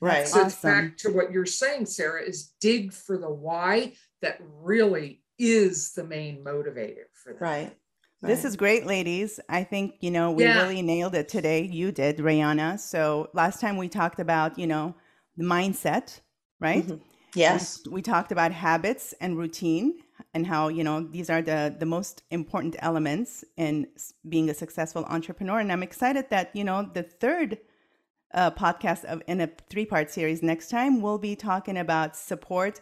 Right. 0.00 0.28
So 0.28 0.42
awesome. 0.42 0.70
back 0.70 0.96
to 0.98 1.10
what 1.10 1.32
you're 1.32 1.46
saying, 1.46 1.86
Sarah, 1.86 2.22
is 2.22 2.52
dig 2.60 2.92
for 2.92 3.16
the 3.16 3.30
why 3.30 3.94
that 4.22 4.38
really 4.60 5.22
is 5.38 5.92
the 5.92 6.04
main 6.04 6.44
motivator 6.44 7.06
for 7.14 7.32
them. 7.32 7.38
Right. 7.40 7.76
This 8.20 8.44
is 8.46 8.56
great, 8.56 8.86
ladies. 8.86 9.38
I 9.50 9.64
think, 9.64 9.96
you 10.00 10.10
know, 10.10 10.30
we 10.30 10.44
yeah. 10.44 10.62
really 10.62 10.80
nailed 10.80 11.14
it 11.14 11.28
today. 11.28 11.62
You 11.62 11.92
did, 11.92 12.18
Rayana. 12.18 12.80
So 12.80 13.28
last 13.34 13.60
time 13.60 13.76
we 13.76 13.86
talked 13.86 14.18
about, 14.18 14.58
you 14.58 14.66
know, 14.66 14.94
the 15.36 15.44
mindset, 15.44 16.20
right? 16.58 16.86
Mm-hmm. 16.86 17.02
Yes. 17.34 17.82
We, 17.84 17.94
we 17.94 18.02
talked 18.02 18.32
about 18.32 18.50
habits 18.52 19.12
and 19.20 19.36
routine 19.36 19.98
and 20.34 20.46
how, 20.46 20.68
you 20.68 20.84
know, 20.84 21.00
these 21.00 21.30
are 21.30 21.42
the 21.42 21.74
the 21.78 21.86
most 21.86 22.22
important 22.30 22.76
elements 22.80 23.44
in 23.56 23.86
being 24.28 24.50
a 24.50 24.54
successful 24.54 25.04
entrepreneur. 25.04 25.60
And 25.60 25.70
I'm 25.72 25.82
excited 25.82 26.26
that, 26.30 26.54
you 26.54 26.64
know, 26.64 26.90
the 26.92 27.04
third 27.04 27.58
uh, 28.34 28.50
podcast 28.50 29.04
of 29.04 29.22
in 29.26 29.40
a 29.40 29.48
three-part 29.70 30.10
series 30.10 30.42
next 30.42 30.68
time 30.68 31.00
we'll 31.00 31.18
be 31.18 31.36
talking 31.36 31.78
about 31.78 32.16
support 32.16 32.80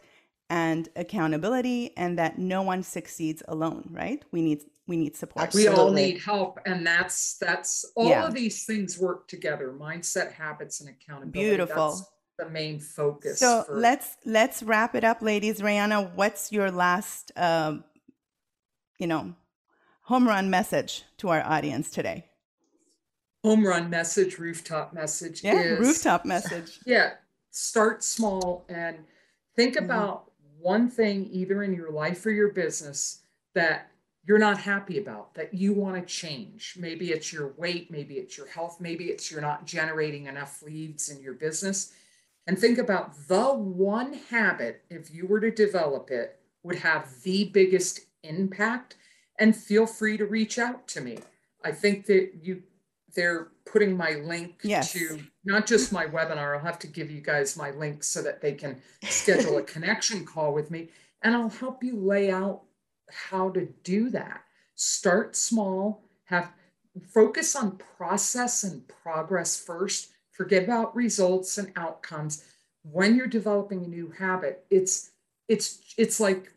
and 0.48 0.88
accountability 0.96 1.96
and 1.96 2.18
that 2.18 2.38
no 2.38 2.62
one 2.62 2.82
succeeds 2.82 3.42
alone, 3.48 3.88
right? 3.90 4.24
We 4.32 4.42
need 4.42 4.64
we 4.86 4.96
need 4.96 5.16
support. 5.16 5.46
Absolutely. 5.46 5.74
We 5.74 5.80
all 5.80 5.92
need 5.92 6.20
help. 6.20 6.58
And 6.66 6.86
that's 6.86 7.38
that's 7.38 7.84
all 7.94 8.08
yeah. 8.08 8.26
of 8.26 8.34
these 8.34 8.64
things 8.64 8.98
work 8.98 9.28
together. 9.28 9.72
Mindset, 9.78 10.32
habits, 10.32 10.80
and 10.80 10.90
accountability. 10.90 11.48
Beautiful. 11.48 11.88
That's 11.90 12.10
the 12.44 12.50
main 12.50 12.78
focus. 12.80 13.38
So 13.38 13.64
for- 13.66 13.76
let's 13.78 14.16
let's 14.24 14.62
wrap 14.62 14.94
it 14.94 15.04
up, 15.04 15.22
ladies. 15.22 15.60
Rayana, 15.60 16.14
what's 16.14 16.52
your 16.52 16.70
last 16.70 17.32
um, 17.36 17.84
you 18.98 19.06
know, 19.06 19.34
home 20.02 20.26
run 20.26 20.50
message 20.50 21.04
to 21.18 21.28
our 21.28 21.42
audience 21.42 21.90
today? 21.90 22.26
home 23.44 23.66
run 23.66 23.90
message, 23.90 24.38
rooftop 24.38 24.92
message 24.92 25.42
Yeah, 25.42 25.60
is 25.60 25.80
rooftop 25.80 26.24
message. 26.24 26.78
yeah, 26.86 27.14
start 27.50 28.04
small 28.04 28.64
and 28.68 28.98
think 29.56 29.74
Mhm. 29.74 29.84
about 29.84 30.30
one 30.60 30.88
thing 30.88 31.28
either 31.32 31.64
in 31.64 31.74
your 31.74 31.90
life 31.90 32.24
or 32.24 32.30
your 32.30 32.52
business 32.52 33.22
that 33.54 33.90
you're 34.24 34.38
not 34.38 34.58
happy 34.60 34.98
about 34.98 35.34
that 35.34 35.52
you 35.52 35.72
want 35.72 35.96
to 35.96 36.14
change. 36.14 36.76
Maybe 36.78 37.10
it's 37.10 37.32
your 37.32 37.48
weight, 37.54 37.90
maybe 37.90 38.14
it's 38.14 38.38
your 38.38 38.46
health, 38.46 38.80
maybe 38.80 39.06
it's 39.06 39.28
you're 39.28 39.40
not 39.40 39.66
generating 39.66 40.26
enough 40.26 40.62
leads 40.62 41.08
in 41.08 41.20
your 41.20 41.34
business. 41.34 41.92
And 42.46 42.58
think 42.58 42.78
about 42.78 43.28
the 43.28 43.54
one 43.54 44.14
habit, 44.30 44.82
if 44.90 45.14
you 45.14 45.26
were 45.26 45.40
to 45.40 45.50
develop 45.50 46.10
it, 46.10 46.38
would 46.62 46.76
have 46.76 47.08
the 47.22 47.44
biggest 47.44 48.00
impact. 48.22 48.96
And 49.38 49.56
feel 49.56 49.86
free 49.86 50.16
to 50.16 50.26
reach 50.26 50.58
out 50.58 50.86
to 50.88 51.00
me. 51.00 51.18
I 51.64 51.72
think 51.72 52.06
that 52.06 52.32
you 52.42 52.62
they're 53.14 53.48
putting 53.66 53.94
my 53.96 54.12
link 54.12 54.60
Yes. 54.62 54.92
to 54.94 55.20
not 55.44 55.66
just 55.66 55.92
my 55.92 56.06
webinar. 56.06 56.54
I'll 56.56 56.64
have 56.64 56.78
to 56.80 56.86
give 56.86 57.10
you 57.10 57.20
guys 57.20 57.56
my 57.58 57.70
link 57.72 58.02
so 58.04 58.22
that 58.22 58.40
they 58.40 58.54
can 58.54 58.80
schedule 59.02 59.58
a 59.58 59.62
connection 59.74 60.24
call 60.24 60.54
with 60.54 60.70
me 60.70 60.88
and 61.22 61.36
I'll 61.36 61.50
help 61.50 61.84
you 61.84 61.96
lay 61.96 62.30
out 62.30 62.62
how 63.10 63.50
to 63.50 63.66
do 63.84 64.08
that. 64.10 64.44
Start 64.74 65.36
small, 65.36 66.02
have 66.24 66.52
focus 67.12 67.54
on 67.54 67.78
process 67.96 68.64
and 68.64 68.86
progress 68.88 69.56
first. 69.58 70.11
Forget 70.32 70.64
about 70.64 70.96
results 70.96 71.58
and 71.58 71.70
outcomes. 71.76 72.44
When 72.90 73.16
you're 73.16 73.26
developing 73.26 73.84
a 73.84 73.88
new 73.88 74.10
habit, 74.10 74.64
it's 74.70 75.10
it's 75.48 75.94
it's 75.98 76.18
like 76.18 76.52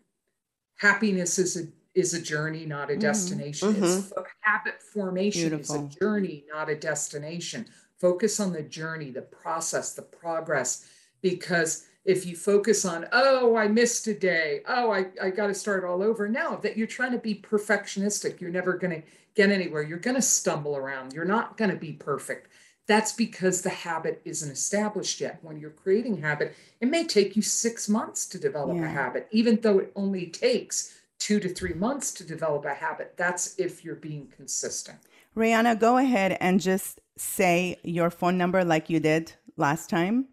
happiness 0.77 1.37
is 1.37 1.57
a 1.57 1.67
is 1.93 2.13
a 2.13 2.21
journey, 2.21 2.65
not 2.65 2.89
a 2.89 2.93
Mhm. 2.95 2.99
destination. 3.01 3.75
It's 3.83 4.11
habit 4.41 4.81
formation 4.81 5.49
Beautiful. 5.49 5.87
is 5.87 5.95
a 5.95 5.99
journey, 5.99 6.45
not 6.51 6.69
a 6.69 6.75
destination. 6.75 7.65
Focus 7.99 8.39
on 8.39 8.51
the 8.51 8.63
journey, 8.63 9.11
the 9.11 9.21
process, 9.21 9.93
the 9.93 10.01
progress. 10.01 10.89
Because 11.21 11.85
if 12.03 12.25
you 12.25 12.35
focus 12.35 12.83
on, 12.85 13.07
oh, 13.13 13.55
I 13.55 13.67
missed 13.69 14.07
a 14.07 14.13
day, 14.13 14.61
oh, 14.67 14.91
I, 14.91 15.07
I 15.21 15.29
got 15.29 15.47
to 15.47 15.53
start 15.53 15.83
all 15.85 16.03
over. 16.03 16.27
Now 16.27 16.57
that 16.57 16.77
you're 16.77 16.85
trying 16.87 17.13
to 17.13 17.17
be 17.17 17.35
perfectionistic, 17.35 18.39
you're 18.41 18.51
never 18.51 18.73
going 18.73 19.01
to 19.01 19.07
get 19.33 19.49
anywhere. 19.49 19.81
You're 19.81 19.97
going 19.97 20.15
to 20.17 20.21
stumble 20.21 20.75
around. 20.75 21.13
You're 21.13 21.25
not 21.25 21.55
going 21.57 21.71
to 21.71 21.77
be 21.77 21.93
perfect. 21.93 22.49
That's 22.87 23.13
because 23.13 23.61
the 23.61 23.69
habit 23.69 24.21
isn't 24.25 24.51
established 24.51 25.19
yet. 25.19 25.39
When 25.41 25.59
you're 25.59 25.71
creating 25.71 26.21
habit, 26.21 26.55
it 26.79 26.87
may 26.87 27.03
take 27.05 27.35
you 27.35 27.41
six 27.41 27.89
months 27.89 28.27
to 28.27 28.37
develop 28.37 28.77
Yeah. 28.77 28.85
a 28.85 28.89
habit, 28.89 29.27
even 29.31 29.59
though 29.61 29.79
it 29.79 29.91
only 29.95 30.27
takes 30.27 30.93
two 31.17 31.39
to 31.39 31.49
three 31.49 31.73
months 31.73 32.11
to 32.13 32.23
develop 32.23 32.65
a 32.65 32.73
habit. 32.73 33.13
That's 33.17 33.55
if 33.57 33.83
you're 33.83 33.95
being 33.95 34.27
consistent. 34.27 34.99
Rayana, 35.35 35.79
go 35.79 35.97
ahead 35.97 36.37
and 36.39 36.59
just 36.59 37.01
say 37.17 37.79
your 37.83 38.09
phone 38.09 38.37
number 38.37 38.63
like 38.63 38.89
you 38.89 38.99
did 38.99 39.33
last 39.57 39.89
time 39.89 40.27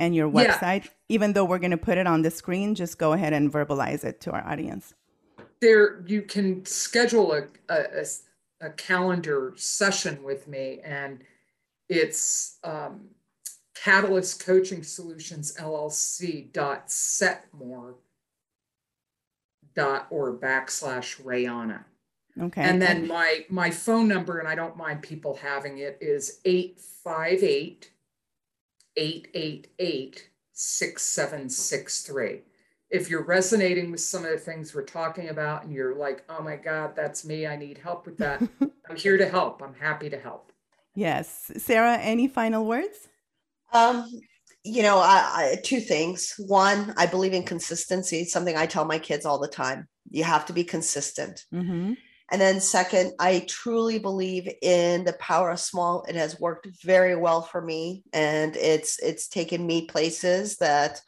and 0.00 0.14
your 0.14 0.28
Yeah. 0.28 0.58
website. 0.58 0.88
Even 1.10 1.32
though 1.34 1.44
we're 1.44 1.58
going 1.58 1.72
to 1.72 1.76
put 1.76 1.98
it 1.98 2.06
on 2.06 2.22
the 2.22 2.30
screen, 2.30 2.74
just 2.74 2.98
go 2.98 3.12
ahead 3.12 3.32
and 3.32 3.52
verbalize 3.52 4.04
it 4.04 4.20
to 4.22 4.30
our 4.30 4.46
audience. 4.46 4.94
There, 5.60 6.00
you 6.06 6.22
can 6.22 6.64
schedule 6.64 7.32
a, 7.32 7.42
a, 7.68 8.04
a 8.60 8.70
calendar 8.70 9.52
session 9.56 10.22
with 10.22 10.46
me, 10.46 10.80
and 10.84 11.24
it's 11.88 12.58
um, 12.64 13.08
Catalyst 13.74 14.44
Coaching 14.44 14.82
Solutions 14.82 15.56
LLC 15.58 16.52
dot 16.52 16.88
setmore 16.88 17.94
dot 19.74 20.06
or 20.10 20.36
backslash 20.36 21.22
Rayana. 21.22 21.84
Okay. 22.40 22.62
And 22.62 22.80
then 22.80 23.06
my 23.06 23.44
my 23.48 23.70
phone 23.70 24.08
number, 24.08 24.38
and 24.38 24.48
I 24.48 24.54
don't 24.54 24.76
mind 24.76 25.02
people 25.02 25.36
having 25.36 25.78
it, 25.78 25.98
is 26.00 26.40
858 26.44 27.90
888 28.96 30.28
6763. 30.52 32.42
If 32.90 33.10
you're 33.10 33.24
resonating 33.24 33.90
with 33.90 34.00
some 34.00 34.24
of 34.24 34.30
the 34.30 34.38
things 34.38 34.74
we're 34.74 34.82
talking 34.82 35.28
about 35.28 35.62
and 35.62 35.72
you're 35.72 35.94
like, 35.94 36.24
oh 36.28 36.42
my 36.42 36.56
God, 36.56 36.96
that's 36.96 37.24
me, 37.24 37.46
I 37.46 37.54
need 37.54 37.78
help 37.78 38.06
with 38.06 38.16
that, 38.18 38.42
I'm 38.88 38.96
here 38.96 39.18
to 39.18 39.28
help. 39.28 39.62
I'm 39.62 39.74
happy 39.74 40.10
to 40.10 40.18
help. 40.18 40.52
Yes. 40.98 41.50
Sarah, 41.56 41.96
any 41.98 42.28
final 42.28 42.66
words? 42.66 43.08
Um, 43.72 44.10
you 44.64 44.82
know, 44.82 44.98
I, 44.98 45.16
I 45.34 45.56
two 45.62 45.80
things. 45.80 46.34
One, 46.38 46.92
I 46.96 47.06
believe 47.06 47.32
in 47.32 47.42
consistency. 47.44 48.20
It's 48.20 48.32
something 48.32 48.56
I 48.56 48.66
tell 48.66 48.84
my 48.84 48.98
kids 48.98 49.24
all 49.24 49.38
the 49.38 49.48
time. 49.48 49.88
You 50.10 50.24
have 50.24 50.46
to 50.46 50.52
be 50.52 50.64
consistent. 50.64 51.44
Mm-hmm. 51.54 51.94
And 52.30 52.40
then 52.40 52.60
second, 52.60 53.12
I 53.18 53.46
truly 53.48 53.98
believe 53.98 54.52
in 54.60 55.04
the 55.04 55.14
power 55.14 55.50
of 55.50 55.60
small. 55.60 56.04
It 56.08 56.14
has 56.14 56.38
worked 56.38 56.68
very 56.82 57.16
well 57.16 57.40
for 57.40 57.62
me 57.62 58.02
and 58.12 58.54
it's 58.56 58.98
it's 58.98 59.28
taken 59.28 59.66
me 59.66 59.86
places 59.86 60.58
that 60.58 61.00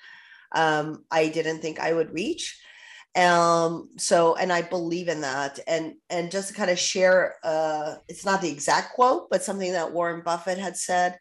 um, 0.53 1.05
I 1.11 1.29
didn't 1.29 1.61
think 1.61 1.79
I 1.79 1.93
would 1.93 2.13
reach. 2.13 2.59
Um, 3.17 3.91
so 3.99 4.37
and 4.37 4.53
I 4.53 4.63
believe 4.63 5.09
in 5.09 5.23
that. 5.23 5.59
And 5.67 5.95
and 6.09 6.31
just 6.31 6.49
to 6.49 6.55
kind 6.55 6.71
of 6.71 6.79
share 6.79 7.37
uh 7.43 7.97
it's 8.09 8.25
not 8.25 8.41
the 8.41 8.51
exact 8.51 8.95
quote, 8.95 9.29
but 9.31 9.43
something 9.43 9.73
that 9.73 9.93
Warren 9.93 10.23
Buffett 10.23 10.59
had 10.59 10.77
said 10.77 11.19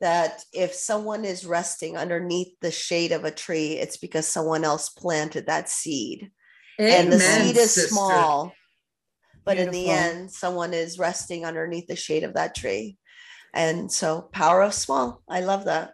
that 0.00 0.42
if 0.52 0.74
someone 0.74 1.24
is 1.24 1.46
resting 1.46 1.96
underneath 1.96 2.54
the 2.60 2.70
shade 2.70 3.12
of 3.12 3.24
a 3.24 3.30
tree, 3.30 3.74
it's 3.74 3.96
because 3.96 4.26
someone 4.28 4.64
else 4.64 4.90
planted 4.90 5.46
that 5.46 5.68
seed 5.68 6.30
and 6.78 7.12
the 7.12 7.18
seed 7.18 7.56
is 7.56 7.72
sister. 7.72 7.88
small 7.88 8.52
but 9.44 9.58
in 9.58 9.70
the 9.70 9.88
end 9.88 10.30
someone 10.30 10.74
is 10.74 10.98
resting 10.98 11.44
underneath 11.44 11.86
the 11.86 11.96
shade 11.96 12.24
of 12.24 12.34
that 12.34 12.54
tree 12.54 12.96
and 13.54 13.90
so 13.90 14.22
power 14.32 14.62
of 14.62 14.74
small 14.74 15.22
i 15.28 15.40
love 15.40 15.64
that 15.64 15.92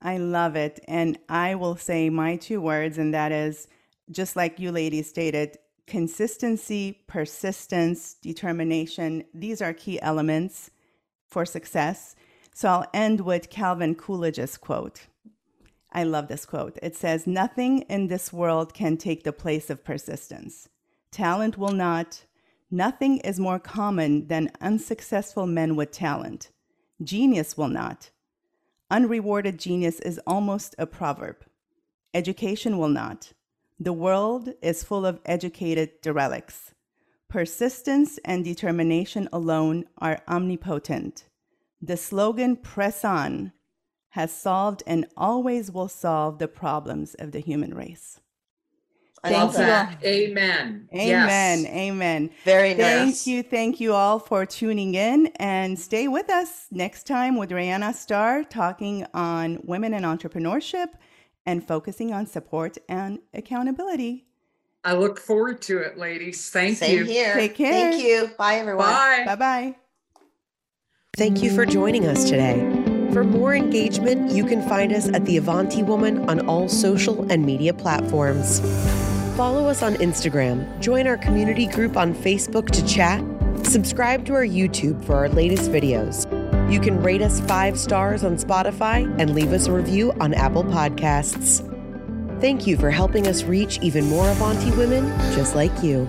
I 0.00 0.18
love 0.18 0.54
it. 0.54 0.78
And 0.86 1.18
I 1.28 1.56
will 1.56 1.74
say 1.74 2.08
my 2.08 2.36
two 2.36 2.60
words, 2.60 2.98
and 2.98 3.12
that 3.14 3.32
is 3.32 3.66
just 4.10 4.36
like 4.36 4.58
you 4.58 4.72
ladies 4.72 5.08
stated 5.08 5.58
consistency, 5.86 7.02
persistence, 7.06 8.14
determination. 8.14 9.24
These 9.32 9.62
are 9.62 9.72
key 9.72 10.00
elements 10.02 10.70
for 11.26 11.44
success. 11.44 12.14
So 12.54 12.68
I'll 12.68 12.90
end 12.92 13.22
with 13.22 13.50
Calvin 13.50 13.94
Coolidge's 13.94 14.56
quote. 14.56 15.06
I 15.92 16.04
love 16.04 16.28
this 16.28 16.44
quote. 16.44 16.78
It 16.82 16.94
says, 16.94 17.26
Nothing 17.26 17.80
in 17.82 18.08
this 18.08 18.32
world 18.32 18.74
can 18.74 18.96
take 18.96 19.24
the 19.24 19.32
place 19.32 19.70
of 19.70 19.84
persistence. 19.84 20.68
Talent 21.10 21.56
will 21.56 21.72
not. 21.72 22.24
Nothing 22.70 23.18
is 23.18 23.40
more 23.40 23.58
common 23.58 24.28
than 24.28 24.52
unsuccessful 24.60 25.46
men 25.46 25.74
with 25.74 25.90
talent. 25.90 26.50
Genius 27.02 27.56
will 27.56 27.68
not. 27.68 28.10
Unrewarded 28.90 29.58
genius 29.58 30.00
is 30.00 30.20
almost 30.26 30.74
a 30.78 30.86
proverb. 30.86 31.36
Education 32.12 32.76
will 32.76 32.88
not. 32.88 33.32
The 33.80 33.92
world 33.92 34.54
is 34.60 34.82
full 34.82 35.06
of 35.06 35.20
educated 35.24 36.00
derelicts. 36.02 36.74
Persistence 37.28 38.18
and 38.24 38.44
determination 38.44 39.28
alone 39.32 39.84
are 39.98 40.20
omnipotent. 40.26 41.26
The 41.80 41.96
slogan, 41.96 42.56
Press 42.56 43.04
On, 43.04 43.52
has 44.10 44.32
solved 44.32 44.82
and 44.86 45.06
always 45.16 45.70
will 45.70 45.88
solve 45.88 46.38
the 46.38 46.48
problems 46.48 47.14
of 47.14 47.30
the 47.30 47.38
human 47.38 47.72
race. 47.72 48.20
I 49.22 49.30
Thank 49.30 49.42
Love 49.42 49.54
love 49.54 49.60
you 49.60 49.66
that. 49.66 50.00
that. 50.00 50.06
Amen. 50.08 50.88
Amen. 50.92 51.62
Yes. 51.62 51.66
Amen. 51.66 52.30
very 52.44 52.74
Thank 52.74 52.78
nice 52.78 53.24
Thank 53.24 53.26
you. 53.26 53.42
Thank 53.42 53.80
you 53.80 53.92
all 53.92 54.18
for 54.18 54.46
tuning 54.46 54.94
in 54.94 55.26
and 55.36 55.78
stay 55.78 56.08
with 56.08 56.30
us 56.30 56.66
next 56.70 57.06
time 57.06 57.36
with 57.36 57.50
Rayana 57.50 57.90
Starre 57.94 58.48
talking 58.48 59.06
on 59.14 59.58
women 59.64 59.92
and 59.94 60.04
entrepreneurship 60.04 60.88
and 61.48 61.66
focusing 61.66 62.12
on 62.12 62.26
support 62.26 62.76
and 62.90 63.20
accountability. 63.32 64.26
I 64.84 64.92
look 64.92 65.18
forward 65.18 65.62
to 65.62 65.78
it, 65.78 65.96
ladies. 65.96 66.50
Thank 66.50 66.76
same 66.76 66.98
you. 66.98 67.04
here 67.04 67.34
Take 67.34 67.56
care. 67.56 67.72
thank 67.72 68.04
you 68.04 68.30
bye 68.38 68.56
everyone 68.56 68.84
Bye. 68.84 69.22
Bye 69.26 69.34
bye. 69.34 69.76
Thank 71.16 71.42
you 71.42 71.52
for 71.52 71.64
joining 71.66 72.06
us 72.06 72.24
today. 72.24 72.60
For 73.12 73.24
more 73.24 73.54
engagement, 73.54 74.30
you 74.30 74.44
can 74.44 74.62
find 74.68 74.92
us 74.92 75.08
at 75.08 75.24
The 75.24 75.38
Avanti 75.38 75.82
Woman 75.82 76.28
on 76.28 76.46
all 76.46 76.68
social 76.68 77.26
and 77.32 77.44
media 77.44 77.72
platforms. 77.72 78.60
Follow 79.34 79.66
us 79.68 79.82
on 79.82 79.94
Instagram, 79.94 80.80
join 80.80 81.06
our 81.06 81.16
community 81.16 81.66
group 81.66 81.96
on 81.96 82.14
Facebook 82.14 82.70
to 82.70 82.86
chat, 82.86 83.24
subscribe 83.66 84.26
to 84.26 84.34
our 84.34 84.44
YouTube 84.44 85.02
for 85.04 85.16
our 85.16 85.28
latest 85.30 85.70
videos. 85.72 86.26
You 86.68 86.80
can 86.80 87.02
rate 87.02 87.22
us 87.22 87.40
five 87.40 87.78
stars 87.78 88.24
on 88.24 88.36
Spotify 88.36 89.14
and 89.18 89.34
leave 89.34 89.52
us 89.52 89.68
a 89.68 89.72
review 89.72 90.12
on 90.20 90.34
Apple 90.34 90.64
Podcasts. 90.64 91.64
Thank 92.42 92.66
you 92.66 92.76
for 92.76 92.90
helping 92.90 93.26
us 93.26 93.42
reach 93.44 93.78
even 93.80 94.04
more 94.04 94.28
Avanti 94.28 94.70
women 94.72 95.06
just 95.34 95.54
like 95.54 95.82
you. 95.82 96.08